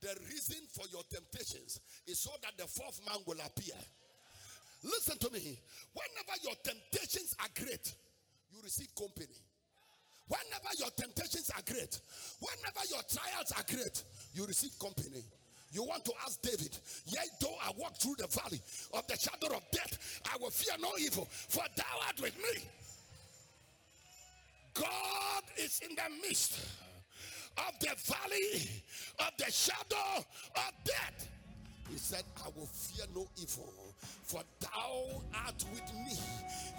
the 0.00 0.14
reason 0.30 0.60
for 0.72 0.86
your 0.92 1.02
temptations 1.10 1.80
is 2.06 2.18
so 2.20 2.30
that 2.42 2.56
the 2.56 2.66
fourth 2.68 3.00
man 3.06 3.18
will 3.26 3.40
appear. 3.44 3.76
Listen 4.82 5.18
to 5.18 5.30
me. 5.32 5.58
Whenever 5.92 6.36
your 6.42 6.54
temptations 6.62 7.34
are 7.40 7.48
great, 7.56 7.92
you 8.52 8.60
receive 8.62 8.94
company. 8.94 9.36
Whenever 10.28 10.70
your 10.78 10.90
temptations 10.96 11.50
are 11.54 11.62
great, 11.66 12.00
whenever 12.40 12.80
your 12.90 13.02
trials 13.02 13.52
are 13.56 13.64
great, 13.68 14.02
you 14.32 14.46
receive 14.46 14.78
company. 14.78 15.22
You 15.70 15.82
want 15.82 16.04
to 16.04 16.12
ask 16.24 16.40
David, 16.40 16.78
yea, 17.06 17.18
though 17.40 17.56
I 17.62 17.72
walk 17.76 17.96
through 17.96 18.14
the 18.18 18.28
valley 18.28 18.60
of 18.92 19.06
the 19.06 19.16
shadow 19.16 19.56
of 19.56 19.62
death, 19.72 20.20
I 20.32 20.36
will 20.40 20.50
fear 20.50 20.76
no 20.80 20.90
evil, 20.98 21.28
for 21.30 21.64
thou 21.76 21.84
art 22.06 22.20
with 22.22 22.36
me. 22.38 22.62
God 24.72 25.42
is 25.58 25.80
in 25.88 25.94
the 25.94 26.26
midst 26.26 26.58
of 27.58 27.78
the 27.80 27.94
valley 28.04 28.70
of 29.18 29.30
the 29.38 29.50
shadow 29.50 30.24
of 30.56 30.72
death. 30.84 31.28
He 31.94 32.00
said, 32.00 32.24
I 32.44 32.48
will 32.56 32.66
fear 32.66 33.06
no 33.14 33.24
evil, 33.40 33.72
for 34.24 34.42
thou 34.58 35.22
art 35.46 35.64
with 35.72 35.94
me. 35.94 36.18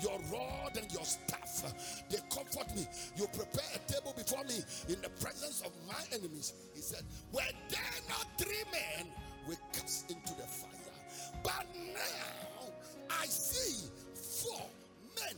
Your 0.02 0.20
rod 0.30 0.76
and 0.76 0.92
your 0.92 1.06
staff, 1.06 2.04
they 2.10 2.18
comfort 2.30 2.76
me. 2.76 2.86
You 3.16 3.26
prepare 3.28 3.64
a 3.76 3.92
table 3.92 4.14
before 4.18 4.44
me 4.44 4.60
in 4.90 5.02
the 5.02 5.08
presence 5.24 5.62
of 5.62 5.72
my 5.88 6.04
enemies. 6.12 6.52
He 6.74 6.82
said, 6.82 7.04
Were 7.32 7.40
there 7.70 7.80
not 8.10 8.28
three 8.38 8.66
men 8.74 9.08
we 9.48 9.56
cast 9.72 10.12
into 10.12 10.34
the 10.34 10.44
fire? 10.44 11.40
But 11.42 11.66
now 11.94 12.68
I 13.10 13.26
see 13.28 13.88
four 14.14 14.68
men. 15.16 15.38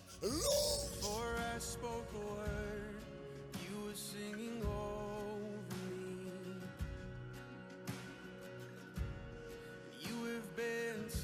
For 1.02 1.36
I 1.56 1.60
spoke 1.60 2.10
a 2.16 2.34
word, 2.34 2.96
you 3.54 3.86
were 3.86 3.94
singing 3.94 4.64
You've 4.64 4.97